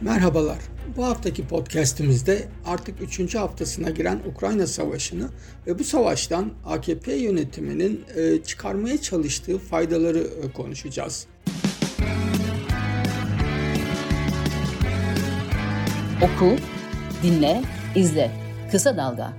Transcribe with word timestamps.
Merhabalar. 0.00 0.58
Bu 0.96 1.06
haftaki 1.06 1.48
podcast'imizde 1.48 2.48
artık 2.66 3.02
3. 3.02 3.34
haftasına 3.34 3.90
giren 3.90 4.20
Ukrayna 4.34 4.66
Savaşı'nı 4.66 5.28
ve 5.66 5.78
bu 5.78 5.84
savaştan 5.84 6.52
AKP 6.66 7.14
yönetiminin 7.14 8.04
e, 8.16 8.42
çıkarmaya 8.42 9.00
çalıştığı 9.00 9.58
faydaları 9.58 10.18
e, 10.18 10.52
konuşacağız. 10.52 11.26
Oku, 16.22 16.56
dinle, 17.22 17.62
izle. 17.94 18.30
Kısa 18.70 18.96
Dalga. 18.96 19.32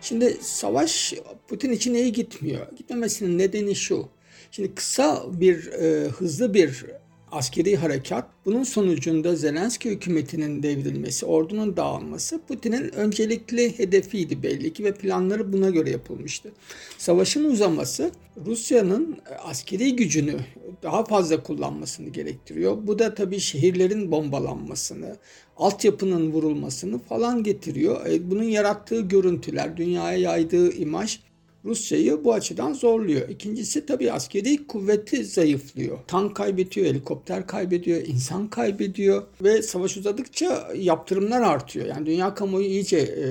Şimdi 0.00 0.36
savaş 0.40 1.14
Putin 1.48 1.72
için 1.72 1.94
iyi 1.94 2.12
gitmiyor. 2.12 2.66
Gitmemesinin 2.76 3.38
nedeni 3.38 3.74
şu. 3.74 4.08
Şimdi 4.50 4.74
kısa 4.74 5.22
bir, 5.32 5.72
e, 5.72 6.08
hızlı 6.08 6.54
bir 6.54 6.84
askeri 7.32 7.76
harekat, 7.76 8.24
bunun 8.44 8.62
sonucunda 8.62 9.36
Zelenski 9.36 9.90
hükümetinin 9.90 10.62
devrilmesi, 10.62 11.26
ordunun 11.26 11.76
dağılması 11.76 12.40
Putin'in 12.48 12.94
öncelikli 12.94 13.78
hedefiydi 13.78 14.42
belli 14.42 14.72
ki 14.72 14.84
ve 14.84 14.94
planları 14.94 15.52
buna 15.52 15.70
göre 15.70 15.90
yapılmıştı. 15.90 16.52
Savaşın 16.98 17.44
uzaması 17.44 18.10
Rusya'nın 18.46 19.18
askeri 19.44 19.96
gücünü 19.96 20.34
daha 20.82 21.04
fazla 21.04 21.42
kullanmasını 21.42 22.08
gerektiriyor. 22.08 22.86
Bu 22.86 22.98
da 22.98 23.14
tabii 23.14 23.40
şehirlerin 23.40 24.12
bombalanmasını, 24.12 25.16
altyapının 25.56 26.32
vurulmasını 26.32 26.98
falan 26.98 27.42
getiriyor. 27.42 28.06
E, 28.06 28.30
bunun 28.30 28.42
yarattığı 28.42 29.00
görüntüler, 29.00 29.76
dünyaya 29.76 30.18
yaydığı 30.18 30.72
imaj 30.72 31.20
Rusya'yı 31.64 32.24
bu 32.24 32.32
açıdan 32.32 32.72
zorluyor. 32.72 33.28
İkincisi 33.28 33.86
tabii 33.86 34.12
askeri 34.12 34.66
kuvveti 34.66 35.24
zayıflıyor. 35.24 35.98
Tank 36.06 36.36
kaybediyor, 36.36 36.86
helikopter 36.86 37.46
kaybediyor, 37.46 38.02
insan 38.06 38.48
kaybediyor 38.48 39.22
ve 39.42 39.62
savaş 39.62 39.96
uzadıkça 39.96 40.68
yaptırımlar 40.76 41.42
artıyor. 41.42 41.86
Yani 41.86 42.06
dünya 42.06 42.34
kamuoyu 42.34 42.66
iyice 42.66 42.98
e, 42.98 43.24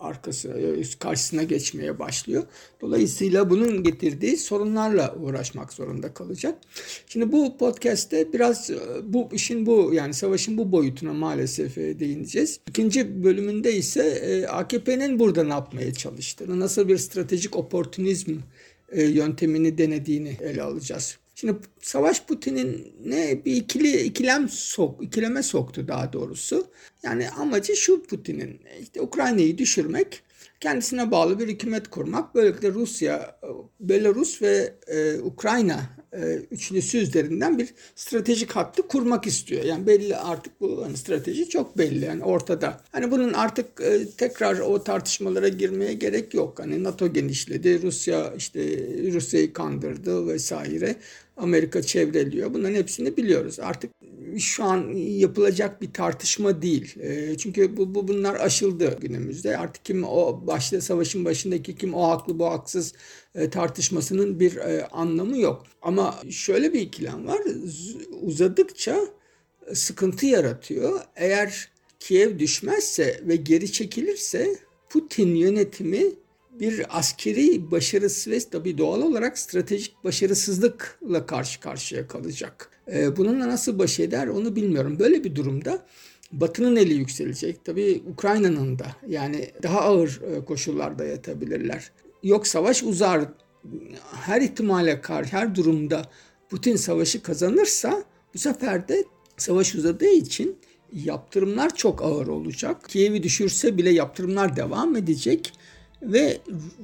arkası 0.00 0.48
e, 0.48 0.98
karşısına 0.98 1.42
geçmeye 1.42 1.98
başlıyor. 1.98 2.42
Dolayısıyla 2.80 3.50
bunun 3.50 3.82
getirdiği 3.82 4.36
sorunlarla 4.36 5.14
uğraşmak 5.14 5.72
zorunda 5.72 6.14
kalacak. 6.14 6.58
Şimdi 7.06 7.32
bu 7.32 7.56
podcast'te 7.56 8.32
biraz 8.32 8.70
e, 8.70 8.76
bu 9.02 9.28
işin 9.32 9.66
bu 9.66 9.90
yani 9.94 10.14
savaşın 10.14 10.58
bu 10.58 10.72
boyutuna 10.72 11.12
maalesef 11.12 11.78
e, 11.78 11.98
değineceğiz. 11.98 12.60
İkinci 12.68 13.24
bölümünde 13.24 13.76
ise 13.76 14.46
AKP'nin 14.50 15.18
burada 15.18 15.44
ne 15.44 15.52
yapmaya 15.52 15.94
çalıştığını, 15.94 16.60
nasıl 16.60 16.88
bir 16.88 16.98
stratejik 16.98 17.56
oportunizm 17.56 18.38
yöntemini 18.92 19.78
denediğini 19.78 20.36
ele 20.40 20.62
alacağız. 20.62 21.18
Şimdi 21.38 21.58
savaş 21.80 22.22
Putin'in 22.26 22.94
ne 23.04 23.44
bir 23.44 23.56
ikili 23.56 24.00
ikilem 24.00 24.48
sok 24.48 25.04
ikileme 25.04 25.42
soktu 25.42 25.88
daha 25.88 26.12
doğrusu. 26.12 26.66
Yani 27.02 27.30
amacı 27.30 27.76
şu 27.76 28.02
Putin'in 28.02 28.60
işte 28.80 29.00
Ukrayna'yı 29.00 29.58
düşürmek, 29.58 30.22
kendisine 30.60 31.10
bağlı 31.10 31.38
bir 31.38 31.48
hükümet 31.48 31.88
kurmak. 31.88 32.34
Böylelikle 32.34 32.72
Rusya, 32.72 33.40
Belarus 33.80 34.42
ve 34.42 34.74
e, 34.86 35.20
Ukrayna 35.20 35.80
e, 36.12 36.34
üçlüsü 36.50 36.98
üzerinden 36.98 37.58
bir 37.58 37.74
stratejik 37.94 38.52
hattı 38.52 38.82
kurmak 38.88 39.26
istiyor. 39.26 39.64
Yani 39.64 39.86
belli 39.86 40.16
artık 40.16 40.60
bu 40.60 40.84
hani 40.84 40.96
strateji 40.96 41.48
çok 41.48 41.78
belli 41.78 42.04
yani 42.04 42.24
ortada. 42.24 42.80
Hani 42.92 43.10
bunun 43.10 43.32
artık 43.32 43.80
e, 43.80 44.06
tekrar 44.10 44.58
o 44.58 44.84
tartışmalara 44.84 45.48
girmeye 45.48 45.92
gerek 45.92 46.34
yok. 46.34 46.58
Hani 46.58 46.84
NATO 46.84 47.12
genişledi, 47.12 47.82
Rusya 47.82 48.34
işte 48.36 48.60
Rusya'yı 49.12 49.52
kandırdı 49.52 50.26
vesaire. 50.26 50.96
Amerika 51.36 51.82
çevreliyor. 51.82 52.54
Bunların 52.54 52.74
hepsini 52.74 53.16
biliyoruz. 53.16 53.60
Artık 53.60 53.90
şu 54.38 54.64
an 54.64 54.92
yapılacak 54.96 55.82
bir 55.82 55.92
tartışma 55.92 56.62
değil. 56.62 57.00
E, 57.00 57.36
çünkü 57.38 57.76
bu, 57.76 57.94
bu 57.94 58.08
bunlar 58.08 58.34
aşıldı 58.34 58.98
günümüzde. 59.00 59.58
Artık 59.58 59.84
kim 59.84 60.04
o 60.04 60.46
başta 60.46 60.80
savaşın 60.80 61.24
başındaki 61.24 61.76
kim 61.76 61.94
o 61.94 62.08
haklı 62.08 62.38
bu 62.38 62.46
haksız 62.46 62.92
e, 63.34 63.50
tartışmasının 63.50 64.40
bir 64.40 64.56
e, 64.56 64.86
anlamı 64.86 65.38
yok. 65.38 65.66
Ama 65.82 66.20
şöyle 66.30 66.72
bir 66.72 66.80
ikilem 66.80 67.26
var. 67.26 67.40
Uzadıkça 68.22 69.00
sıkıntı 69.74 70.26
yaratıyor. 70.26 71.00
Eğer 71.16 71.68
Kiev 72.00 72.38
düşmezse 72.38 73.20
ve 73.22 73.36
geri 73.36 73.72
çekilirse 73.72 74.56
Putin 74.88 75.34
yönetimi 75.34 76.02
bir 76.50 76.98
askeri 76.98 77.70
başarısı 77.70 78.30
ve 78.30 78.40
tabii 78.40 78.78
doğal 78.78 79.02
olarak 79.02 79.38
stratejik 79.38 80.04
başarısızlıkla 80.04 81.26
karşı 81.26 81.60
karşıya 81.60 82.06
kalacak. 82.06 82.75
Ee, 82.92 83.16
bununla 83.16 83.48
nasıl 83.48 83.78
baş 83.78 84.00
eder 84.00 84.26
onu 84.26 84.56
bilmiyorum. 84.56 84.98
Böyle 84.98 85.24
bir 85.24 85.34
durumda 85.34 85.86
Batı'nın 86.32 86.76
eli 86.76 86.94
yükselecek. 86.94 87.64
Tabii 87.64 88.02
Ukrayna'nın 88.12 88.78
da 88.78 88.86
yani 89.08 89.50
daha 89.62 89.80
ağır 89.80 90.20
e, 90.22 90.44
koşullarda 90.44 91.04
yatabilirler. 91.04 91.90
Yok 92.22 92.46
savaş 92.46 92.82
uzar. 92.82 93.24
Her 94.12 94.40
ihtimale 94.40 95.00
karşı 95.00 95.36
her 95.36 95.54
durumda 95.54 96.02
Putin 96.48 96.76
savaşı 96.76 97.22
kazanırsa 97.22 98.04
bu 98.34 98.38
sefer 98.38 98.88
de 98.88 99.04
savaş 99.36 99.74
uzadığı 99.74 100.10
için 100.10 100.56
yaptırımlar 100.92 101.74
çok 101.74 102.02
ağır 102.02 102.26
olacak. 102.26 102.88
Kiev'i 102.88 103.22
düşürse 103.22 103.78
bile 103.78 103.90
yaptırımlar 103.90 104.56
devam 104.56 104.96
edecek 104.96 105.52
ve 106.02 106.38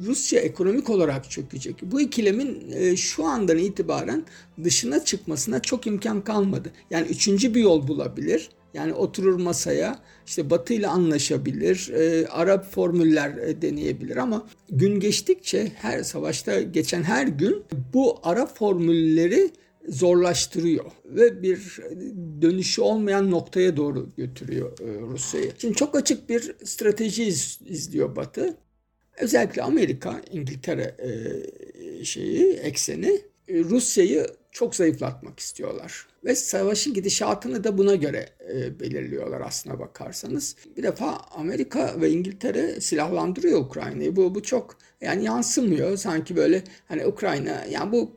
Rusya 0.07 0.41
ekonomik 0.41 0.91
olarak 0.91 1.31
çökecek. 1.31 1.77
Bu 1.83 2.01
ikilemin 2.01 2.73
e, 2.75 2.97
şu 2.97 3.25
andan 3.25 3.59
itibaren 3.59 4.25
dışına 4.65 5.05
çıkmasına 5.05 5.63
çok 5.63 5.87
imkan 5.87 6.25
kalmadı. 6.25 6.73
Yani 6.91 7.07
üçüncü 7.07 7.55
bir 7.55 7.61
yol 7.61 7.89
bulabilir. 7.89 8.51
Yani 8.75 8.95
oturur 8.95 9.41
masaya 9.41 9.99
işte 10.27 10.51
Batı 10.51 10.75
ile 10.75 10.87
anlaşabilir, 10.87 11.91
e, 11.95 12.27
Arap 12.27 12.73
formüller 12.73 13.37
e, 13.37 13.63
deneyebilir 13.63 14.17
ama 14.17 14.47
gün 14.71 15.01
geçtikçe 15.01 15.73
her 15.75 16.03
savaşta 16.03 16.61
geçen 16.61 17.03
her 17.03 17.27
gün 17.27 17.63
bu 17.95 18.19
ara 18.23 18.47
formülleri 18.47 19.51
zorlaştırıyor 19.89 20.85
ve 21.05 21.43
bir 21.43 21.79
dönüşü 22.43 22.83
olmayan 22.83 23.31
noktaya 23.31 23.77
doğru 23.77 24.09
götürüyor 24.17 24.79
e, 24.81 25.01
Rusya'yı. 25.01 25.53
Şimdi 25.59 25.75
çok 25.75 25.97
açık 25.97 26.29
bir 26.29 26.55
strateji 26.65 27.25
izliyor 27.67 28.17
Batı. 28.17 28.57
Özellikle 29.23 29.63
Amerika, 29.63 30.21
İngiltere 30.33 30.95
e, 30.99 32.05
şeyi, 32.05 32.53
ekseni 32.53 33.21
e, 33.49 33.59
Rusya'yı 33.59 34.27
çok 34.53 34.75
zayıflatmak 34.75 35.41
istiyorlar. 35.41 36.07
Ve 36.25 36.35
savaşın 36.35 36.95
gidişatını 36.95 37.65
da 37.65 37.79
buna 37.79 37.95
göre 37.95 38.29
e, 38.55 38.81
belirliyorlar 38.81 39.41
aslına 39.41 39.79
bakarsanız. 39.79 40.57
Bir 40.77 40.83
defa 40.83 41.17
Amerika 41.17 42.01
ve 42.01 42.11
İngiltere 42.11 42.81
silahlandırıyor 42.81 43.61
Ukrayna'yı. 43.61 44.17
Bu, 44.17 44.35
bu 44.35 44.43
çok 44.43 44.77
yani 45.01 45.25
yansımıyor. 45.25 45.97
Sanki 45.97 46.37
böyle 46.37 46.63
hani 46.89 47.07
Ukrayna 47.07 47.65
yani 47.71 47.93
bu 47.93 48.17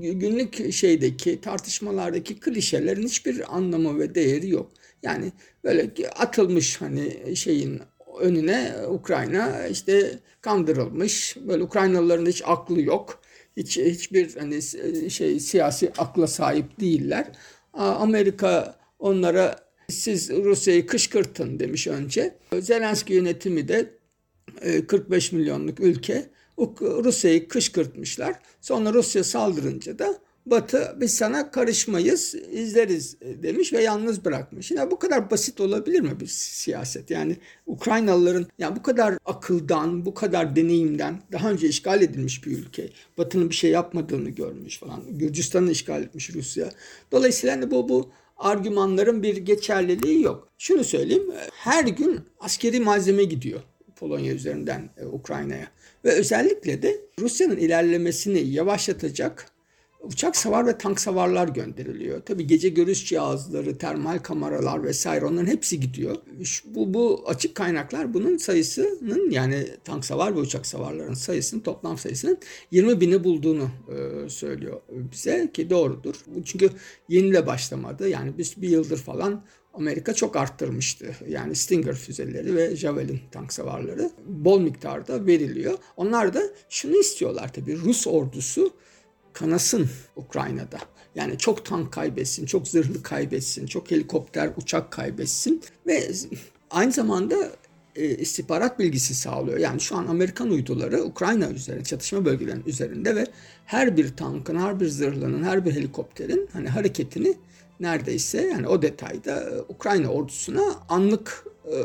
günlük 0.00 0.72
şeydeki 0.72 1.40
tartışmalardaki 1.40 2.40
klişelerin 2.40 3.02
hiçbir 3.02 3.56
anlamı 3.56 3.98
ve 3.98 4.14
değeri 4.14 4.50
yok. 4.50 4.70
Yani 5.02 5.32
böyle 5.64 5.90
atılmış 6.16 6.80
hani 6.80 7.36
şeyin 7.36 7.80
önüne 8.20 8.74
Ukrayna 8.88 9.66
işte 9.66 10.18
kandırılmış. 10.40 11.36
Böyle 11.48 11.62
Ukraynalıların 11.62 12.26
hiç 12.26 12.42
aklı 12.46 12.80
yok. 12.80 13.20
Hiç 13.56 13.78
hiçbir 13.78 14.36
hani 14.36 14.62
şey 15.10 15.40
siyasi 15.40 15.92
akla 15.98 16.26
sahip 16.26 16.80
değiller. 16.80 17.32
Amerika 17.72 18.76
onlara 18.98 19.56
siz 19.88 20.30
Rusya'yı 20.30 20.86
kışkırtın 20.86 21.60
demiş 21.60 21.86
önce. 21.86 22.34
Zelenski 22.60 23.12
yönetimi 23.14 23.68
de 23.68 23.90
45 24.88 25.32
e, 25.32 25.36
milyonluk 25.36 25.80
ülke 25.80 26.30
Rusya'yı 26.80 27.48
kışkırtmışlar. 27.48 28.34
Sonra 28.60 28.92
Rusya 28.92 29.24
saldırınca 29.24 29.98
da 29.98 30.18
Batı 30.46 30.96
biz 31.00 31.14
sana 31.14 31.50
karışmayız, 31.50 32.34
izleriz 32.52 33.16
e, 33.20 33.42
demiş 33.42 33.72
ve 33.72 33.82
yalnız 33.82 34.24
bırakmış. 34.24 34.70
Yine 34.70 34.90
bu 34.90 34.98
kadar 34.98 35.30
basit 35.30 35.60
olabilir 35.60 36.00
mi 36.00 36.20
bir 36.20 36.26
siyaset? 36.26 37.10
Yani 37.10 37.36
Ukraynalıların 37.66 38.46
yani 38.58 38.76
bu 38.76 38.82
kadar 38.82 39.14
akıldan, 39.24 40.06
bu 40.06 40.14
kadar 40.14 40.56
deneyimden 40.56 41.22
daha 41.32 41.50
önce 41.50 41.68
işgal 41.68 42.02
edilmiş 42.02 42.46
bir 42.46 42.58
ülke. 42.58 42.88
Batı'nın 43.18 43.50
bir 43.50 43.54
şey 43.54 43.70
yapmadığını 43.70 44.30
görmüş 44.30 44.78
falan. 44.78 45.02
Gürcistan'ı 45.10 45.70
işgal 45.70 46.02
etmiş 46.02 46.34
Rusya. 46.34 46.70
Dolayısıyla 47.12 47.56
hani 47.56 47.70
bu 47.70 47.88
bu 47.88 48.10
argümanların 48.36 49.22
bir 49.22 49.36
geçerliliği 49.36 50.22
yok. 50.22 50.48
Şunu 50.58 50.84
söyleyeyim, 50.84 51.32
her 51.52 51.84
gün 51.84 52.20
askeri 52.40 52.80
malzeme 52.80 53.24
gidiyor 53.24 53.60
Polonya 53.96 54.34
üzerinden 54.34 54.90
e, 54.96 55.06
Ukrayna'ya. 55.06 55.68
Ve 56.04 56.12
özellikle 56.12 56.82
de 56.82 57.00
Rusya'nın 57.20 57.56
ilerlemesini 57.56 58.40
yavaşlatacak 58.40 59.55
uçak 60.00 60.36
savar 60.36 60.66
ve 60.66 60.78
tank 60.78 61.00
savarlar 61.00 61.48
gönderiliyor. 61.48 62.20
Tabi 62.20 62.46
gece 62.46 62.68
görüş 62.68 63.06
cihazları, 63.06 63.78
termal 63.78 64.18
kameralar 64.18 64.84
vesaire 64.84 65.24
onların 65.24 65.46
hepsi 65.46 65.80
gidiyor. 65.80 66.16
Bu, 66.64 66.94
bu 66.94 67.24
açık 67.26 67.54
kaynaklar 67.54 68.14
bunun 68.14 68.36
sayısının 68.36 69.30
yani 69.30 69.66
tank 69.84 70.04
savar 70.04 70.36
ve 70.36 70.40
uçak 70.40 70.66
savarların 70.66 71.14
sayısının 71.14 71.60
toplam 71.60 71.98
sayısının 71.98 72.38
20 72.70 73.00
bini 73.00 73.24
bulduğunu 73.24 73.70
e, 73.88 74.28
söylüyor 74.28 74.80
bize 75.12 75.50
ki 75.52 75.70
doğrudur. 75.70 76.14
Çünkü 76.44 76.70
yeniyle 77.08 77.46
başlamadı. 77.46 78.08
Yani 78.08 78.38
biz 78.38 78.62
bir 78.62 78.68
yıldır 78.68 78.98
falan 78.98 79.44
Amerika 79.74 80.14
çok 80.14 80.36
arttırmıştı. 80.36 81.16
Yani 81.28 81.54
Stinger 81.54 81.94
füzeleri 81.94 82.56
ve 82.56 82.76
Javelin 82.76 83.20
tank 83.32 83.52
savarları 83.52 84.10
bol 84.26 84.60
miktarda 84.60 85.26
veriliyor. 85.26 85.78
Onlar 85.96 86.34
da 86.34 86.42
şunu 86.68 86.96
istiyorlar 86.96 87.52
tabii 87.52 87.76
Rus 87.76 88.06
ordusu 88.06 88.72
kanasın 89.38 89.88
Ukrayna'da. 90.16 90.78
Yani 91.14 91.38
çok 91.38 91.64
tank 91.64 91.92
kaybetsin, 91.92 92.46
çok 92.46 92.68
zırhlı 92.68 93.02
kaybetsin, 93.02 93.66
çok 93.66 93.90
helikopter, 93.90 94.50
uçak 94.56 94.90
kaybetsin 94.90 95.62
ve 95.86 96.08
aynı 96.70 96.92
zamanda 96.92 97.36
e, 97.96 98.16
istihbarat 98.16 98.78
bilgisi 98.78 99.14
sağlıyor. 99.14 99.58
Yani 99.58 99.80
şu 99.80 99.96
an 99.96 100.06
Amerikan 100.06 100.50
uyduları 100.50 101.04
Ukrayna 101.04 101.50
üzerinde, 101.50 101.84
çatışma 101.84 102.24
bölgelerinin 102.24 102.64
üzerinde 102.66 103.16
ve 103.16 103.26
her 103.64 103.96
bir 103.96 104.16
tankın, 104.16 104.56
her 104.56 104.80
bir 104.80 104.88
zırhlının, 104.88 105.44
her 105.44 105.64
bir 105.64 105.72
helikopterin 105.72 106.48
hani 106.52 106.68
hareketini 106.68 107.34
neredeyse 107.80 108.46
yani 108.46 108.68
o 108.68 108.82
detayda 108.82 109.40
e, 109.40 109.60
Ukrayna 109.68 110.08
ordusuna 110.08 110.74
anlık 110.88 111.44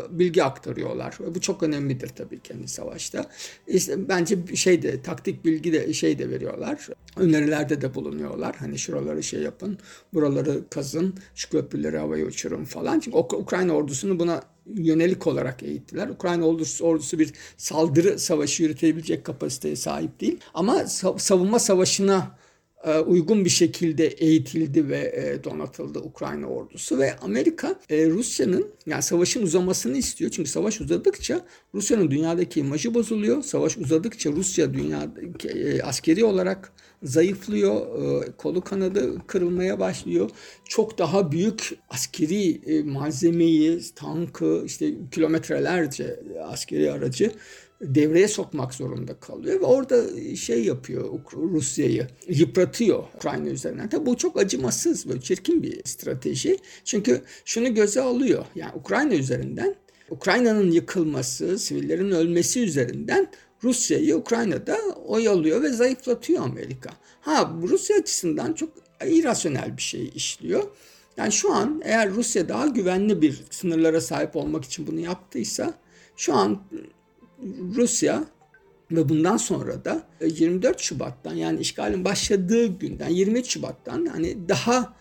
bilgi 0.10 0.44
aktarıyorlar. 0.44 1.18
Bu 1.36 1.42
çok 1.42 1.64
önemlidir 1.64 2.08
tabii 2.08 2.40
kendi 2.40 2.68
savaşta. 2.68 3.26
İşte 3.68 4.10
bence 4.10 4.56
şey 4.56 4.82
de 4.82 5.02
taktik 5.02 5.46
bilgi 5.46 5.74
de 5.74 5.94
şey 5.94 6.20
de 6.20 6.30
veriyorlar. 6.30 6.88
Önerilerde 7.18 7.82
de 7.82 7.96
bulunuyorlar. 7.96 8.56
Hani 8.56 8.78
şuraları 8.78 9.24
şey 9.24 9.42
yapın, 9.42 9.78
buraları 10.14 10.70
kazın, 10.70 11.16
şu 11.36 11.50
köprüleri 11.50 11.98
havaya 11.98 12.26
uçurun 12.26 12.66
falan. 12.66 13.00
Çünkü 13.00 13.18
Ukrayna 13.18 13.74
ordusunu 13.74 14.20
buna 14.20 14.42
yönelik 14.66 15.28
olarak 15.28 15.64
eğittiler. 15.64 16.08
Ukrayna 16.08 16.46
ordusu, 16.46 16.86
ordusu 16.86 17.20
bir 17.20 17.34
saldırı 17.58 18.20
savaşı 18.20 18.64
yürütebilecek 18.64 19.26
kapasiteye 19.26 19.76
sahip 19.76 20.22
değil. 20.22 20.40
Ama 20.54 20.86
savunma 21.18 21.60
savaşına 21.60 22.18
e, 22.18 22.41
uygun 23.08 23.46
bir 23.46 23.50
şekilde 23.50 24.08
eğitildi 24.08 24.90
ve 24.90 24.98
e, 24.98 25.44
donatıldı 25.44 26.00
Ukrayna 26.00 26.48
ordusu 26.48 27.00
ve 27.00 27.16
Amerika 27.16 27.76
e, 27.90 28.10
Rusya'nın 28.10 28.68
yani 28.86 29.04
savaşın 29.04 29.44
uzamasını 29.44 29.98
istiyor. 29.98 30.32
Çünkü 30.32 30.50
savaş 30.50 30.82
uzadıkça 30.82 31.46
Rusya'nın 31.74 32.12
dünyadaki 32.12 32.60
imajı 32.60 32.94
bozuluyor. 32.94 33.44
Savaş 33.44 33.78
uzadıkça 33.78 34.32
Rusya 34.32 34.74
dünya 34.74 35.12
askeri 35.84 36.26
olarak 36.26 36.74
zayıflıyor. 37.04 37.82
Kolu 38.38 38.62
kanadı 38.62 39.18
kırılmaya 39.28 39.80
başlıyor. 39.80 40.30
Çok 40.66 40.98
daha 40.98 41.32
büyük 41.32 41.70
askeri 41.90 42.62
malzemeyi, 42.86 43.82
tankı, 43.96 44.64
işte 44.66 44.94
kilometrelerce 45.12 46.20
askeri 46.44 46.92
aracı 46.92 47.32
devreye 47.82 48.28
sokmak 48.28 48.74
zorunda 48.74 49.20
kalıyor 49.20 49.62
ve 49.62 49.66
orada 49.66 50.04
şey 50.36 50.64
yapıyor 50.64 51.20
Rusya'yı 51.34 52.08
yıpratıyor 52.28 53.04
Ukrayna 53.16 53.50
üzerinden. 53.50 53.90
Tabi 53.90 54.06
bu 54.06 54.18
çok 54.18 54.40
acımasız 54.40 55.08
ve 55.10 55.22
çirkin 55.22 55.64
bir 55.64 55.82
strateji. 55.86 56.58
Çünkü 56.86 57.22
şunu 57.46 57.74
göze 57.74 58.02
alıyor. 58.02 58.46
Yani 58.56 58.72
Ukrayna 58.76 59.14
üzerinden 59.14 59.76
Ukrayna'nın 60.10 60.72
yıkılması, 60.72 61.60
sivillerin 61.60 62.12
ölmesi 62.12 62.60
üzerinden 62.60 63.28
Rusya'yı 63.64 64.16
Ukrayna'da 64.16 64.78
oyalıyor 65.06 65.62
ve 65.62 65.70
zayıflatıyor 65.70 66.44
Amerika. 66.44 66.90
Ha 67.22 67.54
Rusya 67.64 67.98
açısından 67.98 68.54
çok 68.54 68.70
irrasyonel 69.06 69.78
bir 69.78 69.82
şey 69.82 70.12
işliyor. 70.16 70.64
Yani 71.18 71.32
şu 71.32 71.54
an 71.54 71.82
eğer 71.86 72.12
Rusya 72.12 72.50
daha 72.50 72.68
güvenli 72.68 73.22
bir 73.22 73.44
sınırlara 73.50 74.02
sahip 74.02 74.36
olmak 74.36 74.66
için 74.66 74.88
bunu 74.88 75.00
yaptıysa 75.00 75.74
şu 76.16 76.34
an 76.36 76.62
Rusya 77.76 78.24
ve 78.92 79.10
bundan 79.10 79.38
sonra 79.38 79.86
da 79.86 80.04
24 80.26 80.76
e, 80.76 80.84
Şubat'tan 80.84 81.34
yani 81.34 81.60
işgalin 81.60 82.06
başladığı 82.06 82.66
günden 82.66 83.10
23 83.10 83.48
Şubat'tan 83.48 84.06
hani 84.06 84.50
daha 84.50 84.94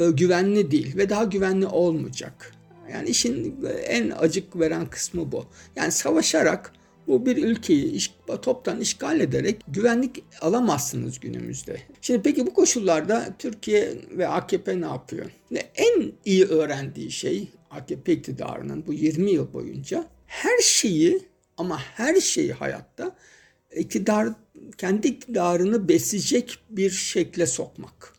e, 0.00 0.10
güvenli 0.10 0.70
değil 0.70 0.96
ve 0.96 1.08
daha 1.08 1.24
güvenli 1.24 1.66
olmayacak. 1.66 2.52
Yani 2.92 3.08
işin 3.08 3.64
en 3.86 4.10
acık 4.18 4.60
veren 4.60 4.86
kısmı 4.86 5.32
bu. 5.32 5.44
Yani 5.76 5.92
savaşarak 5.92 6.72
bu 7.06 7.26
bir 7.26 7.36
ülkeyi 7.36 8.00
toptan 8.42 8.80
işgal 8.80 9.20
ederek 9.20 9.60
güvenlik 9.68 10.24
alamazsınız 10.40 11.20
günümüzde. 11.20 11.80
Şimdi 12.00 12.22
peki 12.22 12.46
bu 12.46 12.54
koşullarda 12.54 13.34
Türkiye 13.38 13.94
ve 14.10 14.28
AKP 14.28 14.80
ne 14.80 14.86
yapıyor? 14.86 15.30
Ve 15.52 15.62
en 15.74 16.12
iyi 16.24 16.44
öğrendiği 16.44 17.10
şey 17.10 17.48
AKP 17.70 18.12
iktidarının 18.12 18.84
bu 18.86 18.92
20 18.92 19.30
yıl 19.30 19.52
boyunca 19.52 20.04
her 20.26 20.58
şeyi 20.58 21.20
ama 21.58 21.78
her 21.78 22.20
şeyi 22.20 22.52
hayatta 22.52 23.16
iktidar 23.76 24.28
kendi 24.78 25.08
iktidarını 25.08 25.88
besleyecek 25.88 26.58
bir 26.70 26.90
şekle 26.90 27.46
sokmak. 27.46 28.12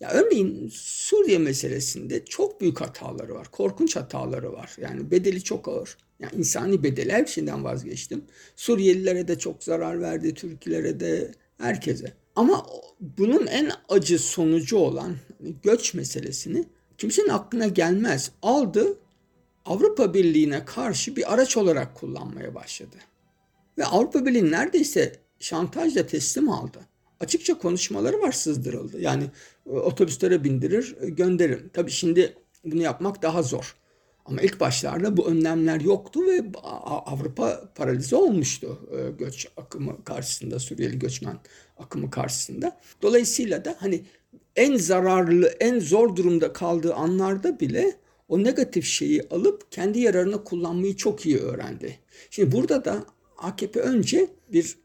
Ya 0.00 0.10
örneğin 0.10 0.70
Suriye 0.72 1.38
meselesinde 1.38 2.24
çok 2.24 2.60
büyük 2.60 2.80
hataları 2.80 3.34
var. 3.34 3.50
Korkunç 3.50 3.96
hataları 3.96 4.52
var. 4.52 4.76
Yani 4.80 5.10
bedeli 5.10 5.42
çok 5.42 5.68
ağır. 5.68 5.96
Yani 6.20 6.32
insani 6.36 6.82
bedeli 6.82 7.12
her 7.12 7.26
şeyden 7.26 7.64
vazgeçtim. 7.64 8.24
Suriyelilere 8.56 9.28
de 9.28 9.38
çok 9.38 9.64
zarar 9.64 10.00
verdi, 10.00 10.34
Türklere 10.34 11.00
de, 11.00 11.30
herkese. 11.58 12.12
Ama 12.36 12.66
bunun 13.00 13.46
en 13.46 13.70
acı 13.88 14.18
sonucu 14.18 14.76
olan 14.76 15.16
hani 15.38 15.54
göç 15.62 15.94
meselesini 15.94 16.64
kimsenin 16.98 17.28
aklına 17.28 17.66
gelmez. 17.66 18.30
Aldı 18.42 18.98
Avrupa 19.64 20.14
Birliği'ne 20.14 20.64
karşı 20.64 21.16
bir 21.16 21.34
araç 21.34 21.56
olarak 21.56 21.94
kullanmaya 21.94 22.54
başladı. 22.54 22.96
Ve 23.78 23.84
Avrupa 23.84 24.26
Birliği 24.26 24.50
neredeyse 24.50 25.12
şantajla 25.40 26.06
teslim 26.06 26.48
aldı. 26.48 26.78
Açıkça 27.20 27.58
konuşmaları 27.58 28.20
var 28.20 28.32
sızdırıldı. 28.32 29.00
Yani 29.00 29.24
e, 29.66 29.70
otobüslere 29.70 30.44
bindirir, 30.44 30.96
e, 31.00 31.10
gönderir. 31.10 31.62
Tabii 31.72 31.90
şimdi 31.90 32.36
bunu 32.64 32.82
yapmak 32.82 33.22
daha 33.22 33.42
zor. 33.42 33.76
Ama 34.24 34.40
ilk 34.40 34.60
başlarda 34.60 35.16
bu 35.16 35.26
önlemler 35.26 35.80
yoktu 35.80 36.20
ve 36.26 36.42
Avrupa 36.62 37.72
paralize 37.74 38.16
olmuştu 38.16 38.78
e, 38.92 39.10
göç 39.10 39.48
akımı 39.56 40.04
karşısında, 40.04 40.58
Suriyeli 40.58 40.98
göçmen 40.98 41.38
akımı 41.78 42.10
karşısında. 42.10 42.80
Dolayısıyla 43.02 43.64
da 43.64 43.76
hani 43.80 44.04
en 44.56 44.76
zararlı, 44.76 45.46
en 45.60 45.78
zor 45.78 46.16
durumda 46.16 46.52
kaldığı 46.52 46.94
anlarda 46.94 47.60
bile 47.60 47.99
o 48.30 48.44
negatif 48.44 48.84
şeyi 48.84 49.22
alıp 49.30 49.72
kendi 49.72 50.00
yararına 50.00 50.44
kullanmayı 50.44 50.96
çok 50.96 51.26
iyi 51.26 51.38
öğrendi. 51.38 51.98
Şimdi 52.30 52.52
burada 52.52 52.84
da 52.84 53.04
AKP 53.38 53.80
önce 53.80 54.28
bir 54.52 54.78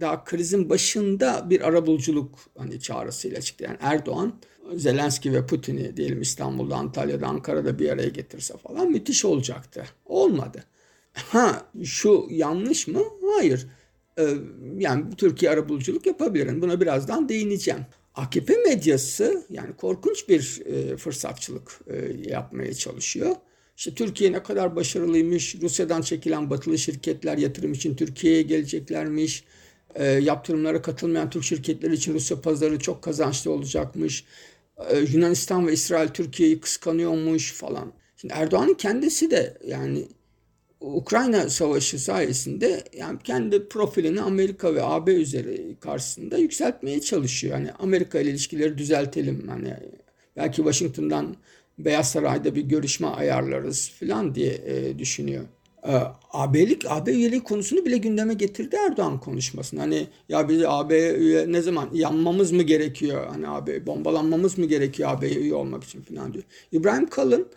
daha 0.00 0.24
krizin 0.24 0.70
başında 0.70 1.50
bir 1.50 1.68
arabuluculuk 1.68 2.38
hani 2.58 2.80
çağrısıyla 2.80 3.40
çıktı. 3.40 3.64
Yani 3.64 3.76
Erdoğan 3.80 4.34
Zelenski 4.74 5.32
ve 5.32 5.46
Putin'i 5.46 5.96
diyelim 5.96 6.20
İstanbul'da, 6.20 6.76
Antalya'da, 6.76 7.26
Ankara'da 7.26 7.78
bir 7.78 7.90
araya 7.90 8.08
getirse 8.08 8.56
falan 8.56 8.90
müthiş 8.90 9.24
olacaktı. 9.24 9.84
Olmadı. 10.06 10.64
Ha 11.12 11.66
şu 11.84 12.26
yanlış 12.30 12.88
mı? 12.88 13.02
Hayır. 13.36 13.66
Ee, 14.18 14.34
yani 14.78 15.04
Türkiye 15.16 15.50
arabuluculuk 15.50 16.06
yapabilir. 16.06 16.62
Buna 16.62 16.80
birazdan 16.80 17.28
değineceğim. 17.28 17.80
AKP 18.14 18.56
medyası 18.56 19.46
yani 19.50 19.76
korkunç 19.76 20.28
bir 20.28 20.62
e, 20.66 20.96
fırsatçılık 20.96 21.80
e, 21.86 22.30
yapmaya 22.30 22.74
çalışıyor. 22.74 23.36
İşte 23.76 23.94
Türkiye 23.94 24.32
ne 24.32 24.42
kadar 24.42 24.76
başarılıymış, 24.76 25.54
Rusya'dan 25.62 26.02
çekilen 26.02 26.50
batılı 26.50 26.78
şirketler 26.78 27.38
yatırım 27.38 27.72
için 27.72 27.96
Türkiye'ye 27.96 28.42
geleceklermiş, 28.42 29.44
e, 29.94 30.06
yaptırımlara 30.06 30.82
katılmayan 30.82 31.30
Türk 31.30 31.44
şirketleri 31.44 31.94
için 31.94 32.14
Rusya 32.14 32.40
pazarı 32.40 32.78
çok 32.78 33.02
kazançlı 33.02 33.50
olacakmış, 33.50 34.24
e, 34.90 34.98
Yunanistan 34.98 35.66
ve 35.66 35.72
İsrail 35.72 36.08
Türkiye'yi 36.08 36.60
kıskanıyormuş 36.60 37.52
falan. 37.52 37.92
Şimdi 38.16 38.34
Erdoğan'ın 38.34 38.74
kendisi 38.74 39.30
de 39.30 39.58
yani 39.66 40.08
Ukrayna 40.82 41.50
Savaşı 41.50 41.98
sayesinde 41.98 42.84
yani 42.98 43.18
kendi 43.24 43.68
profilini 43.68 44.20
Amerika 44.20 44.74
ve 44.74 44.82
AB 44.82 45.14
üzeri 45.14 45.76
karşısında 45.80 46.38
yükseltmeye 46.38 47.00
çalışıyor. 47.00 47.54
Yani 47.58 47.72
Amerika 47.72 48.20
ile 48.20 48.30
ilişkileri 48.30 48.78
düzeltelim. 48.78 49.48
Hani 49.48 49.76
belki 50.36 50.56
Washington'dan 50.56 51.36
Beyaz 51.78 52.10
Saray'da 52.10 52.54
bir 52.54 52.62
görüşme 52.62 53.06
ayarlarız 53.06 53.90
falan 53.90 54.34
diye 54.34 54.52
e, 54.52 54.98
düşünüyor. 54.98 55.44
E, 55.88 56.00
AB'lik, 56.32 56.84
AB 56.88 57.12
üyeliği 57.12 57.40
konusunu 57.40 57.84
bile 57.84 57.96
gündeme 57.96 58.34
getirdi 58.34 58.76
Erdoğan 58.76 59.20
konuşmasında. 59.20 59.80
Hani 59.80 60.06
ya 60.28 60.48
biz 60.48 60.62
AB 60.66 61.14
üye 61.14 61.52
ne 61.52 61.62
zaman 61.62 61.88
yanmamız 61.92 62.52
mı 62.52 62.62
gerekiyor? 62.62 63.26
Hani 63.26 63.48
AB 63.48 63.86
bombalanmamız 63.86 64.58
mı 64.58 64.66
gerekiyor 64.66 65.10
AB 65.12 65.28
üye 65.28 65.54
olmak 65.54 65.84
için 65.84 66.02
falan 66.02 66.34
diyor. 66.34 66.44
İbrahim 66.72 67.06
Kalın 67.06 67.48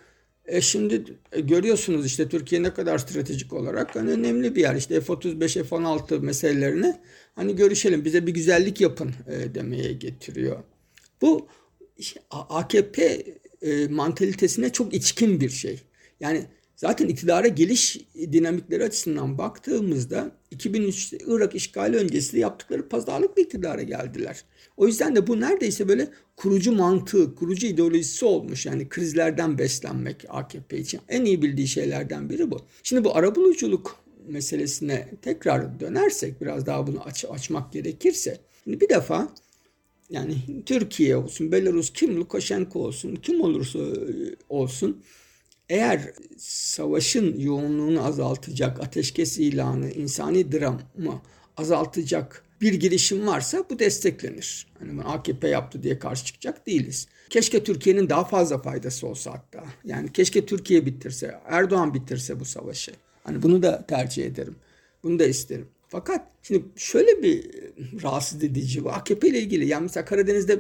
e 0.48 0.62
şimdi 0.62 1.04
e, 1.32 1.42
görüyorsunuz 1.42 2.06
işte 2.06 2.30
Türkiye 2.30 2.64
ne 2.64 2.74
kadar 2.74 2.98
stratejik 2.98 3.54
olarak 3.54 3.96
hani 3.96 4.12
önemli 4.12 4.56
bir 4.56 4.62
yer. 4.62 4.76
İşte 4.76 5.02
F-35, 5.02 5.64
F-16 5.64 6.20
meselelerini 6.20 6.96
hani 7.36 7.56
görüşelim 7.56 8.06
bize 8.06 8.28
bir 8.28 8.34
güzellik 8.34 8.82
yapın 8.82 9.12
e, 9.28 9.56
demeye 9.56 9.94
getiriyor. 9.94 10.64
Bu 11.22 11.48
AKP 12.32 13.24
e, 13.62 13.88
mantalitesine 13.88 14.72
çok 14.72 14.94
içkin 14.94 15.42
bir 15.42 15.50
şey. 15.50 15.80
Yani 16.20 16.46
zaten 16.76 17.08
iktidara 17.08 17.48
geliş 17.48 17.98
dinamikleri 18.32 18.84
açısından 18.84 19.38
baktığımızda 19.38 20.32
2003'te 20.56 21.18
Irak 21.28 21.56
işgali 21.56 21.98
öncesinde 21.98 22.42
yaptıkları 22.42 22.90
pazarlık 22.90 23.38
bir 23.38 23.44
iktidara 23.44 23.82
geldiler. 23.82 24.44
O 24.78 24.88
yüzden 24.88 25.16
de 25.16 25.28
bu 25.28 25.40
neredeyse 25.40 25.88
böyle 25.88 26.08
kurucu 26.36 26.72
mantığı, 26.72 27.36
kurucu 27.36 27.68
ideolojisi 27.68 28.26
olmuş. 28.26 28.66
Yani 28.66 28.90
krizlerden 28.90 29.58
beslenmek 29.58 30.26
AKP 30.30 30.78
için 30.78 31.00
en 31.10 31.26
iyi 31.26 31.42
bildiği 31.42 31.68
şeylerden 31.68 32.30
biri 32.30 32.52
bu. 32.52 32.62
Şimdi 32.84 33.04
bu 33.04 33.16
arabuluculuk 33.16 34.06
meselesine 34.28 35.10
tekrar 35.22 35.80
dönersek 35.80 36.42
biraz 36.42 36.66
daha 36.66 36.88
bunu 36.88 37.04
aç, 37.04 37.26
açmak 37.30 37.74
gerekirse. 37.74 38.40
Şimdi 38.64 38.82
bir 38.82 38.90
defa 38.90 39.30
yani 40.10 40.36
Türkiye 40.66 41.18
olsun, 41.18 41.52
Belarus 41.52 41.94
kim, 41.94 42.18
Lukashenko 42.18 42.80
olsun, 42.80 43.16
kim 43.16 43.42
olursa 43.42 43.80
olsun 44.50 45.04
eğer 45.70 46.14
savaşın 46.38 47.40
yoğunluğunu 47.40 48.06
azaltacak, 48.06 48.80
ateşkes 48.80 49.38
ilanı, 49.38 49.92
insani 49.92 50.52
dramı 50.52 51.22
azaltacak 51.58 52.44
bir 52.62 52.74
girişim 52.74 53.28
varsa 53.28 53.64
bu 53.70 53.80
desteklenir. 53.80 54.68
Hani 54.80 55.04
AKP 55.04 55.48
yaptı 55.48 55.84
diye 55.84 56.00
karşı 56.00 56.26
çıkacak 56.26 56.68
değiliz. 56.68 57.08
Keşke 57.30 57.64
Türkiye'nin 57.64 58.10
daha 58.10 58.24
fazla 58.26 58.62
faydası 58.62 59.08
olsa 59.08 59.32
hatta. 59.34 59.64
Yani 59.84 60.14
keşke 60.14 60.46
Türkiye 60.46 60.86
bitirse, 60.86 61.40
Erdoğan 61.46 61.94
bitirse 61.94 62.40
bu 62.40 62.46
savaşı. 62.46 62.92
Hani 63.24 63.42
bunu 63.42 63.64
da 63.64 63.86
tercih 63.88 64.26
ederim. 64.26 64.56
Bunu 65.04 65.20
da 65.20 65.26
isterim. 65.26 65.68
Fakat 65.88 66.28
şimdi 66.44 66.66
şöyle 66.76 67.24
bir 67.24 67.52
rahatsız 68.04 68.44
edici 68.44 68.84
bu 68.84 68.90
AKP 68.90 69.28
ile 69.28 69.40
ilgili. 69.40 69.68
Yani 69.68 69.84
mesela 69.84 70.06
Karadeniz'de 70.06 70.60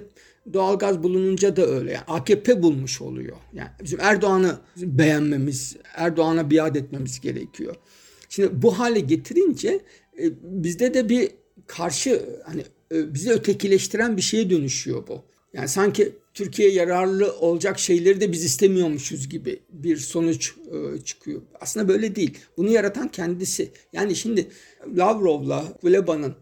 doğalgaz 0.54 1.04
bulununca 1.04 1.56
da 1.56 1.66
öyle. 1.66 1.92
Yani 1.92 2.04
AKP 2.08 2.64
bulmuş 2.64 3.02
oluyor. 3.02 3.38
Yani 3.54 3.70
bizim 3.84 4.00
Erdoğan'ı 4.02 4.60
beğenmemiz, 4.78 5.76
Erdoğan'a 5.96 6.52
biat 6.52 6.76
etmemiz 6.76 7.20
gerekiyor. 7.20 7.76
Şimdi 8.30 8.62
bu 8.62 8.80
hale 8.80 9.00
getirince 9.00 9.80
e, 10.20 10.32
bizde 10.44 10.94
de 10.94 11.10
bir 11.10 11.32
karşı 11.68 12.26
hani 12.46 12.62
e, 12.92 13.14
bizi 13.14 13.32
ötekileştiren 13.32 14.18
bir 14.18 14.22
şeye 14.22 14.50
dönüşüyor 14.50 15.08
bu. 15.08 15.24
Yani 15.54 15.68
sanki 15.68 16.14
Türkiye 16.34 16.72
yararlı 16.72 17.34
olacak 17.40 17.80
şeyleri 17.80 18.22
de 18.22 18.32
biz 18.32 18.44
istemiyormuşuz 18.44 19.30
gibi 19.30 19.60
bir 19.70 19.98
sonuç 19.98 20.54
e, 20.72 21.02
çıkıyor. 21.02 21.42
Aslında 21.62 21.88
böyle 21.88 22.16
değil. 22.16 22.38
Bunu 22.58 22.70
yaratan 22.70 23.08
kendisi. 23.08 23.72
Yani 23.94 24.16
şimdi 24.16 24.48
Lavrov'la 24.98 25.74
Kuleba'nın 25.82 26.36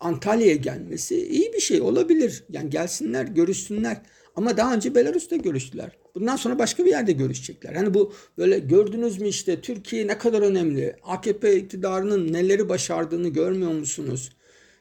Antalya'ya 0.00 0.54
gelmesi 0.54 1.26
iyi 1.28 1.52
bir 1.52 1.60
şey 1.60 1.80
olabilir. 1.80 2.44
Yani 2.50 2.70
gelsinler, 2.70 3.24
görüşsünler. 3.24 4.02
Ama 4.36 4.56
daha 4.56 4.74
önce 4.74 4.94
Belarus'ta 4.94 5.36
görüştüler. 5.36 5.98
Bundan 6.14 6.36
sonra 6.36 6.58
başka 6.58 6.84
bir 6.84 6.90
yerde 6.90 7.12
görüşecekler. 7.12 7.74
Hani 7.74 7.94
bu 7.94 8.12
böyle 8.38 8.58
gördünüz 8.58 9.20
mü 9.20 9.28
işte 9.28 9.60
Türkiye 9.60 10.06
ne 10.06 10.18
kadar 10.18 10.42
önemli. 10.42 10.96
AKP 11.02 11.56
iktidarının 11.56 12.32
neleri 12.32 12.68
başardığını 12.68 13.28
görmüyor 13.28 13.72
musunuz? 13.72 14.32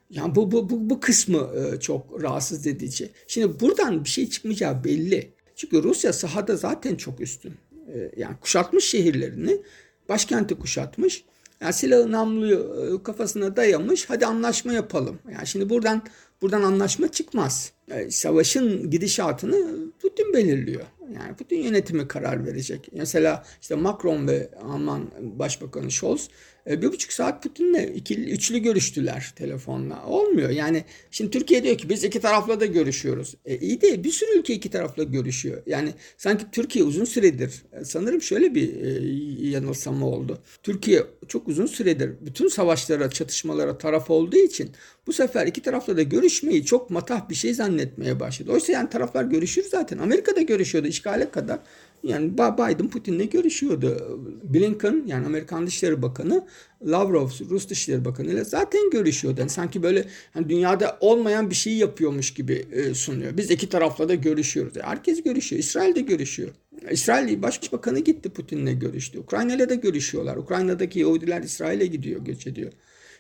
Yani 0.10 0.36
bu, 0.36 0.52
bu, 0.52 0.70
bu, 0.70 0.90
bu 0.90 1.00
kısmı 1.00 1.50
e, 1.56 1.80
çok 1.80 2.24
rahatsız 2.24 2.68
edici. 2.68 3.10
Şimdi 3.28 3.60
buradan 3.60 4.04
bir 4.04 4.10
şey 4.10 4.30
çıkmayacağı 4.30 4.84
belli. 4.84 5.32
Çünkü 5.56 5.84
Rusya 5.84 6.14
sahada 6.14 6.56
zaten 6.56 6.96
çok 6.96 7.22
üstün. 7.22 7.54
E, 7.94 8.12
yani 8.18 8.36
kuşatmış 8.42 8.86
şehirlerini, 8.86 9.62
başkenti 10.10 10.56
kuşatmış. 10.56 11.24
Yani 11.66 11.74
silahı 11.74 12.12
namluyu 12.12 12.58
e, 12.58 13.04
kafasına 13.04 13.56
dayamış. 13.56 14.10
Hadi 14.10 14.26
anlaşma 14.26 14.74
yapalım. 14.74 15.20
Yani 15.34 15.48
şimdi 15.48 15.70
buradan 15.70 16.02
buradan 16.42 16.62
anlaşma 16.62 17.12
çıkmaz. 17.12 17.72
Yani 17.88 18.12
savaşın 18.12 18.90
gidişatını 18.90 19.56
Putin 20.02 20.34
belirliyor. 20.34 20.86
Yani 21.16 21.36
Putin 21.36 21.58
yönetimi 21.58 22.08
karar 22.08 22.46
verecek. 22.46 22.90
Mesela 22.92 23.44
işte 23.62 23.76
Macron 23.76 24.28
ve 24.28 24.50
Alman 24.64 25.12
Başbakanı 25.22 25.92
Scholz 25.92 26.28
e, 26.28 26.30
bir 26.68 26.92
buçuk 26.92 27.14
saat 27.14 27.44
Putin'le 27.44 27.96
ikili, 27.96 28.32
üçlü 28.32 28.60
görüştüler 28.60 29.34
telefonla. 29.36 30.06
Olmuyor. 30.06 30.50
Yani 30.50 30.84
şimdi 31.12 31.32
Türkiye 31.32 31.64
diyor 31.64 31.78
ki 31.78 31.90
biz 31.90 32.04
iki 32.04 32.20
tarafla 32.20 32.60
da 32.60 32.66
görüşüyoruz. 32.66 33.36
E, 33.46 33.58
iyi 33.58 33.82
de 33.82 34.04
bir 34.04 34.12
sürü 34.12 34.40
ülke 34.40 34.54
iki 34.54 34.70
tarafla 34.70 35.04
görüşüyor. 35.04 35.62
Yani 35.66 35.94
sanki 36.18 36.46
Türkiye 36.52 36.86
uzun 36.86 37.06
süredir 37.06 37.64
e, 37.74 37.86
sanırım 37.86 38.22
şöyle 38.22 38.56
bir 38.56 38.76
e, 38.76 39.50
yanılsama 39.50 40.08
oldu. 40.08 40.40
Türkiye 40.64 41.04
çok 41.28 41.48
uzun 41.48 41.66
süredir 41.66 42.12
bütün 42.22 42.48
savaşlara, 42.48 43.10
çatışmalara 43.10 43.78
taraf 43.78 44.10
olduğu 44.10 44.38
için 44.38 44.72
bu 45.08 45.14
sefer 45.14 45.48
iki 45.48 45.62
tarafla 45.62 45.98
da 45.98 46.02
görüşmeyi 46.02 46.66
çok 46.66 46.90
matah 46.90 47.30
bir 47.30 47.36
şey 47.36 47.54
zannetmeye 47.54 48.20
başladı. 48.20 48.52
Oysa 48.52 48.72
yani 48.72 48.90
taraflar 48.90 49.24
görüşür 49.24 49.64
zaten. 49.64 49.98
Amerika'da 49.98 50.42
görüşüyordu 50.42 50.88
işgale 50.88 51.32
kadar. 51.32 51.60
Yani 52.06 52.34
Biden 52.34 52.90
Putin'le 52.90 53.30
görüşüyordu. 53.30 54.20
Blinken 54.44 55.04
yani 55.08 55.26
Amerikan 55.26 55.68
Dışişleri 55.68 56.02
Bakanı 56.02 56.46
Lavrov 56.86 57.30
Rus 57.50 57.70
Dışişleri 57.70 58.06
Bakanı 58.06 58.28
ile 58.28 58.44
zaten 58.44 58.90
görüşüyordu. 58.90 59.40
Yani 59.40 59.50
sanki 59.50 59.84
böyle 59.84 60.06
hani 60.34 60.50
dünyada 60.50 60.98
olmayan 61.00 61.50
bir 61.50 61.56
şey 61.56 61.74
yapıyormuş 61.74 62.34
gibi 62.34 62.66
e, 62.72 62.94
sunuyor. 62.94 63.38
Biz 63.38 63.52
iki 63.52 63.70
tarafla 63.70 64.10
da 64.10 64.16
görüşüyoruz. 64.16 64.76
Yani 64.76 64.86
herkes 64.86 65.24
görüşüyor. 65.24 65.60
İsrail 65.60 65.96
de 65.96 66.02
görüşüyor. 66.02 66.50
İsrail 66.92 67.42
Başbakanı 67.42 68.00
gitti 68.00 68.30
Putin'le 68.30 68.80
görüştü. 68.80 69.20
Ukrayna 69.20 69.56
ile 69.56 69.70
de 69.70 69.76
görüşüyorlar. 69.76 70.38
Ukrayna'daki 70.38 71.00
Yahudiler 71.00 71.42
İsrail'e 71.42 71.86
gidiyor, 71.86 72.26
göç 72.26 72.48
ediyor. 72.48 72.72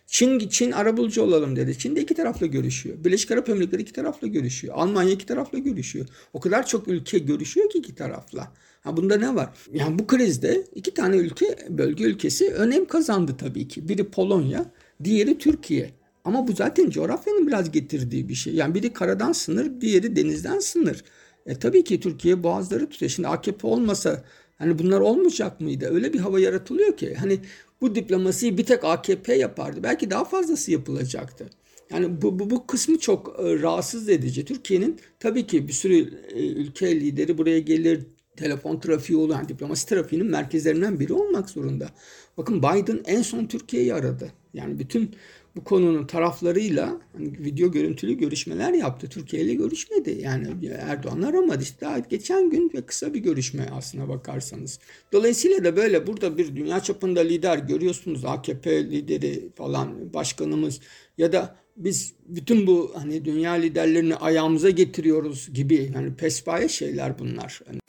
Çin, 0.07 0.39
Çin 0.49 0.71
arabulucu 0.71 1.21
olalım 1.21 1.55
dedi. 1.55 1.77
Çin 1.77 1.95
de 1.95 2.01
iki 2.01 2.13
tarafla 2.13 2.45
görüşüyor. 2.45 3.03
Birleşik 3.03 3.31
Arap 3.31 3.49
Emirlikleri 3.49 3.81
iki 3.81 3.93
tarafla 3.93 4.27
görüşüyor. 4.27 4.73
Almanya 4.77 5.11
iki 5.11 5.25
tarafla 5.25 5.57
görüşüyor. 5.57 6.05
O 6.33 6.39
kadar 6.39 6.67
çok 6.67 6.87
ülke 6.87 7.19
görüşüyor 7.19 7.69
ki 7.69 7.77
iki 7.77 7.95
tarafla. 7.95 8.51
Ha 8.81 8.97
bunda 8.97 9.17
ne 9.17 9.35
var? 9.35 9.49
Yani 9.73 9.99
bu 9.99 10.07
krizde 10.07 10.63
iki 10.75 10.93
tane 10.93 11.17
ülke, 11.17 11.55
bölge 11.69 12.03
ülkesi 12.03 12.53
önem 12.53 12.85
kazandı 12.85 13.35
tabii 13.37 13.67
ki. 13.67 13.89
Biri 13.89 14.03
Polonya, 14.09 14.65
diğeri 15.03 15.37
Türkiye. 15.37 15.91
Ama 16.25 16.47
bu 16.47 16.53
zaten 16.53 16.89
coğrafyanın 16.89 17.47
biraz 17.47 17.71
getirdiği 17.71 18.29
bir 18.29 18.35
şey. 18.35 18.55
Yani 18.55 18.75
biri 18.75 18.93
karadan 18.93 19.31
sınır, 19.31 19.81
diğeri 19.81 20.15
denizden 20.15 20.59
sınır. 20.59 21.03
E 21.45 21.59
tabii 21.59 21.83
ki 21.83 21.99
Türkiye 21.99 22.43
boğazları 22.43 22.89
tutuyor. 22.89 23.09
Şimdi 23.09 23.27
AKP 23.27 23.67
olmasa 23.67 24.23
hani 24.55 24.79
bunlar 24.79 24.99
olmayacak 24.99 25.61
mıydı? 25.61 25.89
Öyle 25.91 26.13
bir 26.13 26.19
hava 26.19 26.39
yaratılıyor 26.39 26.97
ki 26.97 27.15
hani 27.15 27.39
bu 27.81 27.95
diplomasiyi 27.95 28.57
bir 28.57 28.65
tek 28.65 28.83
AKP 28.83 29.35
yapardı. 29.35 29.83
Belki 29.83 30.09
daha 30.09 30.25
fazlası 30.25 30.71
yapılacaktı. 30.71 31.49
Yani 31.91 32.21
bu, 32.21 32.39
bu, 32.39 32.49
bu 32.49 32.67
kısmı 32.67 32.99
çok 32.99 33.39
e, 33.39 33.59
rahatsız 33.61 34.09
edici. 34.09 34.45
Türkiye'nin 34.45 34.99
tabii 35.19 35.47
ki 35.47 35.67
bir 35.67 35.73
sürü 35.73 35.95
e, 36.33 36.47
ülke 36.47 37.01
lideri 37.01 37.37
buraya 37.37 37.59
gelir, 37.59 38.03
telefon 38.35 38.79
trafiği 38.79 39.19
olan 39.19 39.35
yani 39.35 39.49
diplomasi 39.49 39.87
trafiğinin 39.87 40.27
merkezlerinden 40.27 40.99
biri 40.99 41.13
olmak 41.13 41.49
zorunda. 41.49 41.89
Bakın 42.37 42.59
Biden 42.59 43.01
en 43.05 43.21
son 43.21 43.45
Türkiye'yi 43.45 43.93
aradı. 43.93 44.31
Yani 44.53 44.79
bütün 44.79 45.15
bu 45.55 45.63
konunun 45.63 46.07
taraflarıyla 46.07 47.01
hani 47.13 47.31
video 47.39 47.71
görüntülü 47.71 48.13
görüşmeler 48.13 48.73
yaptı. 48.73 49.09
Türkiye 49.09 49.43
ile 49.43 49.53
görüşmedi. 49.53 50.17
Yani 50.21 50.47
Erdoğan 50.79 51.21
aramadı. 51.21 51.63
İşte 51.63 51.85
daha 51.85 51.99
geçen 51.99 52.49
gün 52.49 52.71
ve 52.75 52.81
kısa 52.81 53.13
bir 53.13 53.19
görüşme 53.19 53.67
aslına 53.73 54.09
bakarsanız. 54.09 54.79
Dolayısıyla 55.11 55.63
da 55.63 55.75
böyle 55.75 56.07
burada 56.07 56.37
bir 56.37 56.55
dünya 56.55 56.79
çapında 56.79 57.19
lider 57.19 57.57
görüyorsunuz. 57.57 58.25
AKP 58.25 58.91
lideri 58.91 59.49
falan 59.55 60.13
başkanımız 60.13 60.79
ya 61.17 61.33
da 61.33 61.55
biz 61.77 62.13
bütün 62.25 62.67
bu 62.67 62.91
hani 62.95 63.25
dünya 63.25 63.51
liderlerini 63.51 64.15
ayağımıza 64.15 64.69
getiriyoruz 64.69 65.53
gibi 65.53 65.91
yani 65.95 66.15
pespaye 66.15 66.69
şeyler 66.69 67.19
bunlar. 67.19 67.61
Yani 67.67 67.79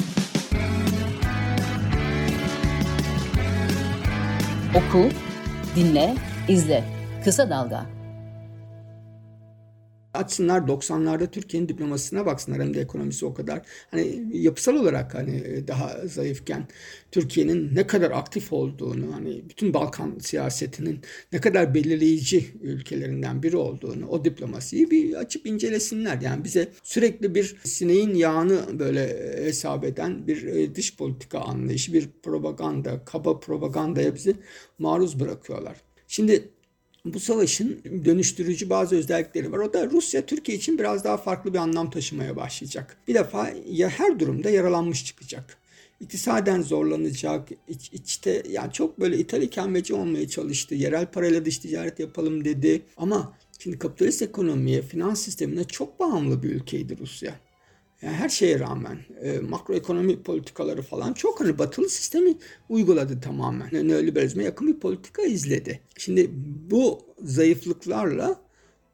Oku, 4.76 5.08
dinle, 5.76 6.14
izle. 6.48 6.95
Kısa 7.26 7.50
Dalga. 7.50 7.86
Açsınlar 10.14 10.60
90'larda 10.60 11.30
Türkiye'nin 11.30 11.68
diplomasisine 11.68 12.26
baksınlar 12.26 12.60
hem 12.60 12.74
de 12.74 12.80
ekonomisi 12.80 13.26
o 13.26 13.34
kadar 13.34 13.62
hani 13.90 14.22
yapısal 14.32 14.76
olarak 14.76 15.14
hani 15.14 15.64
daha 15.68 16.06
zayıfken 16.06 16.68
Türkiye'nin 17.10 17.74
ne 17.74 17.86
kadar 17.86 18.10
aktif 18.10 18.52
olduğunu 18.52 19.14
hani 19.14 19.48
bütün 19.48 19.74
Balkan 19.74 20.18
siyasetinin 20.18 21.00
ne 21.32 21.40
kadar 21.40 21.74
belirleyici 21.74 22.52
ülkelerinden 22.62 23.42
biri 23.42 23.56
olduğunu 23.56 24.08
o 24.08 24.24
diplomasiyi 24.24 24.90
bir 24.90 25.14
açıp 25.14 25.46
incelesinler. 25.46 26.20
Yani 26.20 26.44
bize 26.44 26.68
sürekli 26.82 27.34
bir 27.34 27.56
sineğin 27.64 28.14
yağını 28.14 28.78
böyle 28.78 29.34
hesap 29.44 29.84
eden 29.84 30.26
bir 30.26 30.46
e, 30.46 30.74
dış 30.74 30.96
politika 30.96 31.40
anlayışı, 31.40 31.92
bir 31.92 32.08
propaganda, 32.22 33.04
kaba 33.04 33.40
propagandaya 33.40 34.14
bizi 34.14 34.36
maruz 34.78 35.20
bırakıyorlar. 35.20 35.76
Şimdi 36.08 36.55
bu 37.14 37.20
savaşın 37.20 37.80
dönüştürücü 38.04 38.70
bazı 38.70 38.96
özellikleri 38.96 39.52
var. 39.52 39.58
O 39.58 39.72
da 39.72 39.90
Rusya 39.90 40.26
Türkiye 40.26 40.58
için 40.58 40.78
biraz 40.78 41.04
daha 41.04 41.16
farklı 41.16 41.52
bir 41.52 41.58
anlam 41.58 41.90
taşımaya 41.90 42.36
başlayacak. 42.36 42.96
Bir 43.08 43.14
defa 43.14 43.52
ya 43.70 43.88
her 43.88 44.20
durumda 44.20 44.50
yaralanmış 44.50 45.04
çıkacak. 45.04 45.58
İktisaden 46.00 46.62
zorlanacak, 46.62 47.48
iç, 47.68 47.92
içte 47.92 48.42
yani 48.50 48.72
çok 48.72 49.00
böyle 49.00 49.18
ithal 49.18 49.42
ikameci 49.42 49.94
olmaya 49.94 50.28
çalıştı. 50.28 50.74
Yerel 50.74 51.06
parayla 51.06 51.44
dış 51.44 51.58
ticaret 51.58 52.00
yapalım 52.00 52.44
dedi. 52.44 52.82
Ama 52.96 53.32
şimdi 53.58 53.78
kapitalist 53.78 54.22
ekonomiye, 54.22 54.82
finans 54.82 55.20
sistemine 55.20 55.64
çok 55.64 56.00
bağımlı 56.00 56.42
bir 56.42 56.50
ülkeydi 56.50 56.98
Rusya. 56.98 57.34
Yani 58.02 58.14
her 58.14 58.28
şeye 58.28 58.60
rağmen 58.60 58.98
e, 59.22 59.38
makroekonomi 59.38 60.22
politikaları 60.22 60.82
falan 60.82 61.12
çok 61.12 61.40
hani 61.40 61.58
batılı 61.58 61.88
sistemi 61.88 62.34
uyguladı 62.68 63.20
tamamen. 63.20 63.68
Yani 63.72 63.88
neoliberalizme 63.88 64.44
yakın 64.44 64.68
bir 64.68 64.80
politika 64.80 65.22
izledi. 65.22 65.80
Şimdi 65.98 66.30
bu 66.70 67.00
zayıflıklarla 67.22 68.40